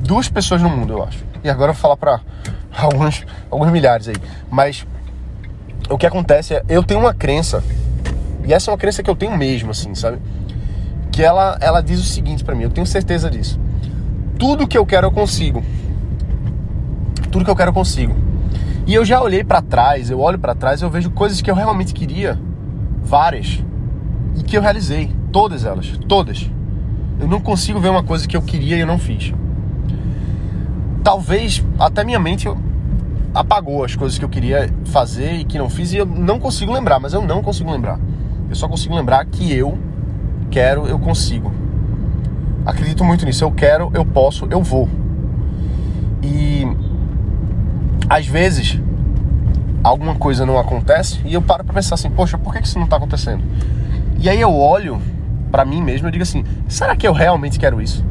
duas 0.03 0.29
pessoas 0.29 0.61
no 0.61 0.69
mundo, 0.69 0.93
eu 0.93 1.03
acho. 1.03 1.25
E 1.43 1.49
agora 1.49 1.71
eu 1.71 1.75
vou 1.75 1.81
falar 1.81 1.97
para 1.97 2.21
alguns, 2.77 3.25
alguns 3.51 3.71
milhares 3.71 4.09
aí. 4.09 4.17
Mas 4.51 4.87
o 5.89 5.97
que 5.97 6.07
acontece 6.07 6.55
é, 6.55 6.65
eu 6.69 6.83
tenho 6.83 7.01
uma 7.01 7.15
crença 7.15 7.63
e 8.45 8.53
essa 8.53 8.71
é 8.71 8.73
uma 8.73 8.79
crença 8.79 9.03
que 9.03 9.09
eu 9.11 9.17
tenho 9.17 9.37
mesmo, 9.37 9.71
assim, 9.71 9.95
sabe? 9.95 10.19
Que 11.11 11.23
ela, 11.23 11.57
ela 11.61 11.81
diz 11.81 12.01
o 12.01 12.05
seguinte 12.05 12.43
para 12.43 12.55
mim, 12.55 12.65
eu 12.65 12.71
tenho 12.71 12.87
certeza 12.87 13.31
disso. 13.31 13.59
Tudo 14.39 14.67
que 14.67 14.77
eu 14.77 14.85
quero 14.85 15.07
eu 15.07 15.13
consigo. 15.13 15.63
Tudo 17.31 17.45
que 17.45 17.51
eu 17.51 17.57
quero 17.57 17.71
eu 17.71 17.75
consigo. 17.75 18.15
E 18.87 18.95
eu 18.95 19.05
já 19.05 19.21
olhei 19.23 19.45
para 19.45 19.63
trás, 19.63 20.11
eu 20.11 20.19
olho 20.19 20.39
para 20.39 20.55
trás 20.55 20.81
e 20.81 20.85
eu 20.85 20.91
vejo 20.91 21.11
coisas 21.11 21.41
que 21.41 21.49
eu 21.49 21.55
realmente 21.55 21.95
queria, 21.95 22.39
várias, 23.01 23.63
e 24.37 24.43
que 24.43 24.57
eu 24.57 24.61
realizei, 24.61 25.15
todas 25.31 25.65
elas, 25.65 25.97
todas. 26.09 26.51
Eu 27.21 27.29
não 27.29 27.41
consigo 27.41 27.79
ver 27.79 27.91
uma 27.91 28.03
coisa 28.03 28.27
que 28.27 28.37
eu 28.37 28.43
queria 28.43 28.77
e 28.77 28.81
eu 28.81 28.87
não 28.87 28.99
fiz. 28.99 29.33
Talvez 31.03 31.65
até 31.79 32.05
minha 32.05 32.19
mente 32.19 32.49
apagou 33.35 33.85
as 33.85 33.97
coisas 33.97 34.19
que 34.19 34.25
eu 34.25 34.29
queria 34.29 34.71
fazer 34.87 35.33
e 35.35 35.45
que 35.45 35.59
não 35.59 35.69
fiz 35.69 35.93
e 35.93 35.97
eu 35.97 36.07
não 36.07 36.39
consigo 36.39 36.73
lembrar, 36.73 37.01
mas 37.01 37.13
eu 37.13 37.23
não 37.23 37.43
consigo 37.43 37.71
lembrar. 37.71 37.99
Eu 38.49 38.55
só 38.55 38.69
consigo 38.69 38.95
lembrar 38.95 39.25
que 39.25 39.53
eu 39.53 39.79
quero, 40.51 40.87
eu 40.87 40.99
consigo. 40.99 41.53
Acredito 42.65 43.03
muito 43.05 43.25
nisso. 43.25 43.43
Eu 43.43 43.51
quero, 43.51 43.91
eu 43.95 44.05
posso, 44.05 44.47
eu 44.51 44.63
vou. 44.63 44.89
E 46.23 46.65
às 48.09 48.27
vezes 48.27 48.79
alguma 49.83 50.15
coisa 50.15 50.47
não 50.47 50.59
acontece 50.59 51.21
e 51.25 51.35
eu 51.35 51.43
paro 51.43 51.65
para 51.65 51.75
pensar 51.75 51.95
assim, 51.95 52.11
poxa, 52.11 52.39
por 52.39 52.53
que 52.53 52.63
isso 52.63 52.79
não 52.79 52.85
está 52.85 52.97
acontecendo? 52.97 53.43
E 54.19 54.29
aí 54.29 54.41
eu 54.41 54.55
olho 54.55 55.01
para 55.51 55.65
mim 55.65 55.83
mesmo 55.83 56.07
e 56.07 56.11
digo 56.13 56.23
assim, 56.23 56.45
será 56.69 56.95
que 56.95 57.07
eu 57.07 57.13
realmente 57.13 57.59
quero 57.59 57.81
isso? 57.81 58.05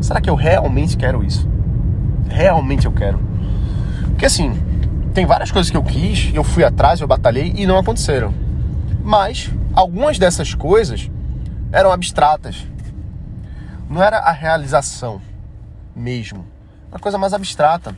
Será 0.00 0.20
que 0.20 0.28
eu 0.28 0.34
realmente 0.34 0.96
quero 0.96 1.22
isso? 1.22 1.48
Realmente 2.30 2.86
eu 2.86 2.92
quero? 2.92 3.18
Porque 4.06 4.24
assim, 4.24 4.52
tem 5.12 5.26
várias 5.26 5.50
coisas 5.50 5.70
que 5.70 5.76
eu 5.76 5.82
quis, 5.82 6.30
eu 6.32 6.44
fui 6.44 6.64
atrás, 6.64 7.00
eu 7.00 7.06
batalhei 7.06 7.52
e 7.56 7.66
não 7.66 7.76
aconteceram. 7.76 8.32
Mas 9.02 9.50
algumas 9.74 10.18
dessas 10.18 10.54
coisas 10.54 11.10
eram 11.72 11.92
abstratas. 11.92 12.66
Não 13.88 14.02
era 14.02 14.18
a 14.18 14.30
realização 14.30 15.20
mesmo. 15.94 16.46
Uma 16.90 16.98
coisa 16.98 17.18
mais 17.18 17.34
abstrata. 17.34 17.94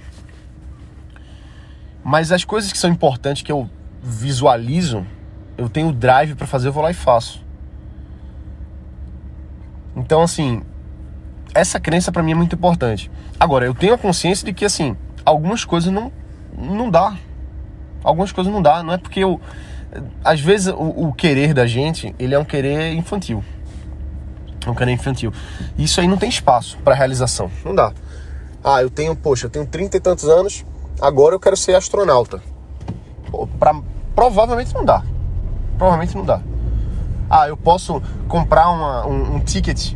Mas 2.03 2.33
as 2.33 2.45
coisas 2.45 2.73
que 2.73 2.79
são 2.79 2.91
importantes 2.91 3.43
que 3.43 3.53
eu 3.53 3.69
visualizo, 4.03 5.07
eu 5.57 5.69
tenho 5.69 5.93
drive 5.93 6.35
para 6.35 6.47
fazer, 6.47 6.69
eu 6.69 6.73
vou 6.73 6.83
lá 6.83 6.91
e 6.91 6.95
faço. 6.95 7.45
Então, 9.95 10.23
assim, 10.23 10.63
essa 11.55 11.79
crença 11.79 12.11
para 12.11 12.23
mim 12.23 12.33
é 12.33 12.35
muito 12.35 12.55
importante. 12.55 13.11
Agora, 13.39 13.65
eu 13.65 13.75
tenho 13.75 13.95
a 13.95 13.99
consciência 13.99 14.45
de 14.45 14.53
que, 14.53 14.65
assim, 14.65 14.97
algumas 15.25 15.65
coisas 15.65 15.93
não, 15.93 16.13
não 16.57 16.91
dá. 16.91 17.17
Algumas 18.03 18.33
coisas 18.33 18.53
não 18.53 18.63
dá. 18.63 18.83
Não 18.83 18.93
é 18.93 18.99
porque 18.99 19.21
eu. 19.21 19.41
Às 20.25 20.41
vezes 20.41 20.69
o, 20.69 21.09
o 21.09 21.13
querer 21.13 21.53
da 21.53 21.67
gente, 21.67 22.15
ele 22.19 22.35
é 22.35 22.39
um 22.39 22.45
querer 22.45 22.95
infantil. 22.95 23.45
É 24.67 24.71
um 24.71 24.75
querer 24.75 24.93
infantil. 24.93 25.33
Isso 25.77 26.01
aí 26.01 26.09
não 26.09 26.17
tem 26.17 26.29
espaço 26.29 26.79
para 26.79 26.95
realização. 26.95 27.51
Não 27.65 27.75
dá. 27.75 27.93
Ah, 28.65 28.81
eu 28.81 28.89
tenho, 28.89 29.15
poxa, 29.15 29.47
eu 29.47 29.51
tenho 29.51 29.67
trinta 29.67 29.97
e 29.97 30.01
tantos 30.01 30.25
anos, 30.25 30.65
agora 31.01 31.35
eu 31.35 31.41
quero 31.41 31.57
ser 31.57 31.75
astronauta. 31.75 32.41
Pô, 33.31 33.47
pra, 33.59 33.75
provavelmente 34.15 34.73
não 34.73 34.85
dá. 34.85 35.03
Provavelmente 35.77 36.17
não 36.17 36.25
dá. 36.25 36.41
Ah, 37.29 37.49
eu 37.49 37.57
posso 37.57 38.01
comprar 38.29 38.71
uma, 38.71 39.07
um, 39.07 39.37
um 39.37 39.41
ticket 39.41 39.95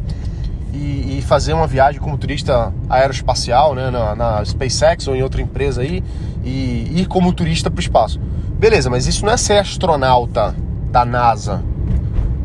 e, 0.73 1.19
e, 1.19 1.23
fazer 1.23 1.53
uma 1.53 1.67
viagem 1.67 2.01
como 2.01 2.19
turista 2.19 2.73
aeroespacial, 2.89 3.75
né, 3.75 3.91
na, 3.91 4.15
na, 4.15 4.45
SpaceX 4.45 5.09
ou 5.09 5.17
em 5.17 5.23
outra 5.23 5.41
empresa 5.41 5.81
aí, 5.81 6.03
e 6.45 7.01
ir 7.01 7.07
como 7.07 7.33
turista 7.33 7.71
para 7.71 7.79
o 7.79 7.81
espaço. 7.81 8.21
Beleza, 8.59 8.91
mas 8.91 9.07
isso 9.07 9.25
não 9.25 9.33
é 9.33 9.37
ser 9.37 9.59
astronauta 9.59 10.55
da 10.91 11.05
NASA, 11.05 11.63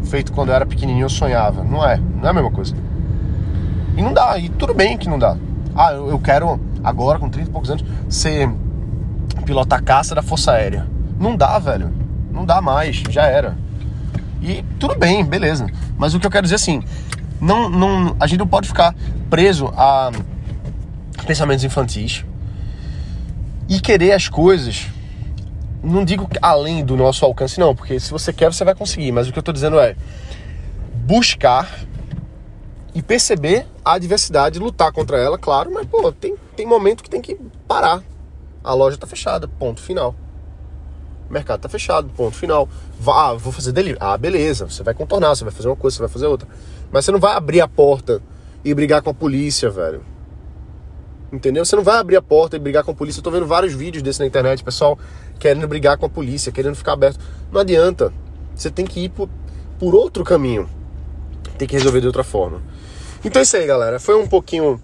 feito 0.04 0.32
quando 0.32 0.50
eu 0.50 0.56
era 0.56 0.66
pequenininho 0.66 1.06
eu 1.06 1.10
sonhava. 1.10 1.64
Não 1.64 1.86
é, 1.86 1.98
não 1.98 2.28
é 2.28 2.30
a 2.30 2.34
mesma 2.34 2.52
coisa. 2.52 2.76
E 3.96 4.02
não 4.02 4.14
dá, 4.14 4.38
e 4.38 4.50
tudo 4.50 4.74
bem 4.74 4.98
que 4.98 5.10
não 5.10 5.20
dá. 5.20 5.36
Ah, 5.76 5.94
eu, 5.94 6.10
eu 6.10 6.20
quero 6.20 6.60
agora, 6.84 7.20
com 7.20 7.30
30 7.30 7.50
e 7.50 7.52
poucos 7.52 7.70
anos, 7.70 7.86
ser 8.10 8.50
pilotar 9.46 9.84
caça 9.84 10.16
da 10.16 10.22
Força 10.22 10.52
Aérea. 10.52 10.88
Não 11.20 11.36
dá, 11.36 11.58
velho. 11.60 11.92
Não 12.32 12.46
dá 12.46 12.62
mais, 12.62 13.04
já 13.10 13.26
era. 13.26 13.58
E 14.42 14.64
tudo 14.80 14.98
bem, 14.98 15.24
beleza. 15.24 15.68
Mas 15.98 16.14
o 16.14 16.20
que 16.20 16.26
eu 16.26 16.32
quero 16.32 16.44
dizer 16.44 16.56
assim, 16.56 16.82
não, 17.42 17.68
não, 17.68 18.16
a 18.20 18.28
gente 18.28 18.38
não 18.38 18.48
pode 18.48 18.68
ficar 18.68 18.94
preso 19.30 19.68
a 19.76 20.12
pensamentos 21.26 21.64
infantis 21.64 22.24
e 23.68 23.80
querer 23.80 24.12
as 24.12 24.30
coisas. 24.30 24.88
Não 25.84 26.06
digo 26.06 26.30
além 26.40 26.86
do 26.86 26.96
nosso 26.96 27.26
alcance, 27.26 27.60
não, 27.60 27.76
porque 27.76 28.00
se 28.00 28.12
você 28.12 28.32
quer, 28.32 28.54
você 28.54 28.64
vai 28.64 28.76
conseguir. 28.76 29.12
Mas 29.12 29.28
o 29.28 29.32
que 29.32 29.40
eu 29.40 29.42
estou 29.42 29.54
dizendo 29.54 29.80
é 29.80 29.96
buscar 31.04 31.68
e 32.94 33.02
perceber 33.02 33.66
a 33.84 33.94
adversidade, 33.94 34.60
lutar 34.60 34.92
contra 34.92 35.18
ela, 35.18 35.38
claro, 35.38 35.72
mas 35.74 35.88
pô, 35.88 36.12
tem, 36.12 36.36
tem 36.56 36.68
momento 36.68 37.02
que 37.04 37.10
tem 37.10 37.22
que 37.22 37.36
parar. 37.68 38.04
A 38.64 38.74
loja 38.76 38.98
tá 38.98 39.08
fechada, 39.08 39.48
ponto 39.48 39.82
final. 39.82 40.14
O 41.28 41.34
mercado 41.34 41.62
tá 41.62 41.70
fechado, 41.70 42.10
ponto 42.10 42.36
final. 42.36 42.70
Vá, 43.00 43.34
vou 43.34 43.52
fazer 43.52 43.72
delivery. 43.72 43.98
Ah, 44.00 44.18
beleza, 44.18 44.70
você 44.70 44.84
vai 44.84 44.94
contornar, 44.94 45.30
você 45.30 45.44
vai 45.44 45.54
fazer 45.54 45.70
uma 45.70 45.76
coisa, 45.76 45.96
você 45.96 46.04
vai 46.04 46.10
fazer 46.10 46.28
outra. 46.28 46.48
Mas 46.92 47.06
você 47.06 47.12
não 47.12 47.20
vai 47.20 47.34
abrir 47.34 47.62
a 47.62 47.68
porta 47.68 48.22
e 48.64 48.74
brigar 48.74 49.02
com 49.02 49.10
a 49.10 49.14
polícia, 49.14 49.70
velho. 49.70 50.04
Entendeu? 51.32 51.64
Você 51.64 51.76
não 51.76 51.84
vai 51.84 51.98
abrir 51.98 52.18
a 52.18 52.22
porta 52.22 52.58
e 52.58 52.60
brigar 52.60 52.84
com 52.84 52.92
a 52.92 52.94
polícia. 52.94 53.20
Eu 53.20 53.24
tô 53.24 53.32
vendo 53.32 53.48
vários 53.48 53.74
vídeos 53.74 54.04
desse 54.04 54.20
na 54.20 54.26
internet, 54.26 54.64
pessoal 54.64 55.00
querendo 55.40 55.68
brigar 55.68 55.98
com 55.98 56.06
a 56.06 56.10
polícia, 56.10 56.52
querendo 56.52 56.76
ficar 56.76 56.94
aberto. 56.94 57.20
Não 57.52 57.62
adianta. 57.62 58.14
Você 58.56 58.70
tem 58.70 58.86
que 58.86 59.06
ir 59.06 59.10
por, 59.10 59.28
por 59.80 59.96
outro 59.96 60.24
caminho. 60.24 60.70
Tem 61.58 61.68
que 61.68 61.76
resolver 61.76 62.00
de 62.00 62.08
outra 62.08 62.24
forma. 62.24 62.62
Então 63.26 63.40
é 63.40 63.44
isso 63.44 63.58
aí, 63.58 63.66
galera. 63.66 64.00
Foi 64.00 64.16
um 64.16 64.28
pouquinho 64.28 64.80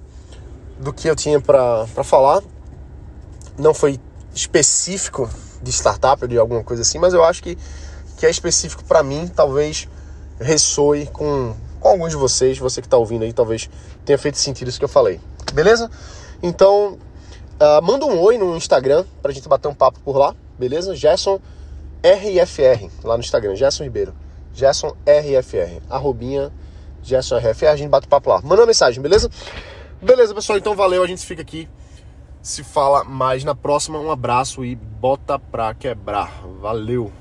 do 0.80 0.91
que 0.91 1.08
eu 1.08 1.15
tinha 1.15 1.39
para 1.39 1.86
falar. 2.04 2.41
Não 3.58 3.74
foi 3.74 4.00
específico 4.34 5.30
de 5.62 5.72
startup 5.72 6.24
ou 6.24 6.28
de 6.28 6.38
alguma 6.38 6.63
coisa 6.63 6.82
assim, 6.82 6.98
mas 6.98 7.13
eu 7.13 7.24
acho 7.24 7.43
que, 7.43 7.58
que 8.17 8.26
é 8.26 8.30
específico 8.30 8.84
para 8.84 9.04
mim. 9.04 9.28
Talvez 9.28 9.88
ressoe 10.39 11.06
com, 11.08 11.56
com 11.80 11.90
alguns 11.90 12.12
de 12.12 12.18
vocês. 12.18 12.58
Você 12.58 12.82
que 12.82 12.88
está 12.88 12.98
ouvindo 12.98 13.24
aí, 13.24 13.34
talvez 13.34 13.70
tenha 14.06 14.18
feito 14.18 14.38
sentido 14.38 14.68
isso 14.68 14.80
que 14.80 14.86
eu 14.86 14.90
falei. 14.90 15.20
Beleza? 15.54 15.90
Então, 16.42 16.98
uh, 17.60 17.82
manda 17.82 18.06
um 18.06 18.20
oi 18.20 18.38
no 18.38 18.56
Instagram 18.56 19.06
pra 19.22 19.32
gente 19.32 19.48
bater 19.48 19.68
um 19.68 19.74
papo 19.74 20.00
por 20.02 20.18
lá. 20.18 20.36
Beleza? 20.58 20.96
Gerson 20.96 21.40
RFR, 22.04 22.90
lá 23.04 23.16
no 23.16 23.24
Instagram. 23.24 23.56
Gerson 23.56 23.84
Ribeiro. 23.84 24.13
Gerson 24.54 24.96
RFR. 25.06 25.82
Arrobinha 25.90 26.52
Gerson 27.08 27.38
RF, 27.38 27.66
a 27.66 27.76
gente 27.76 27.90
bate 27.90 28.06
o 28.06 28.10
papo 28.10 28.30
lá. 28.30 28.42
Manda 28.42 28.62
uma 28.62 28.68
mensagem, 28.68 29.02
beleza? 29.02 29.30
Beleza, 30.02 30.36
pessoal, 30.36 30.58
então 30.58 30.76
valeu, 30.76 31.02
a 31.02 31.08
gente 31.08 31.26
fica 31.26 31.42
aqui. 31.42 31.68
Se 32.42 32.63
fala 32.63 33.04
mais 33.04 33.44
na 33.44 33.56
próxima. 33.56 34.00
Um 34.00 34.12
abraço 34.12 34.63
e 34.63 34.76
bota 34.76 35.40
pra 35.40 35.74
quebrar. 35.74 36.44
Valeu! 36.62 37.12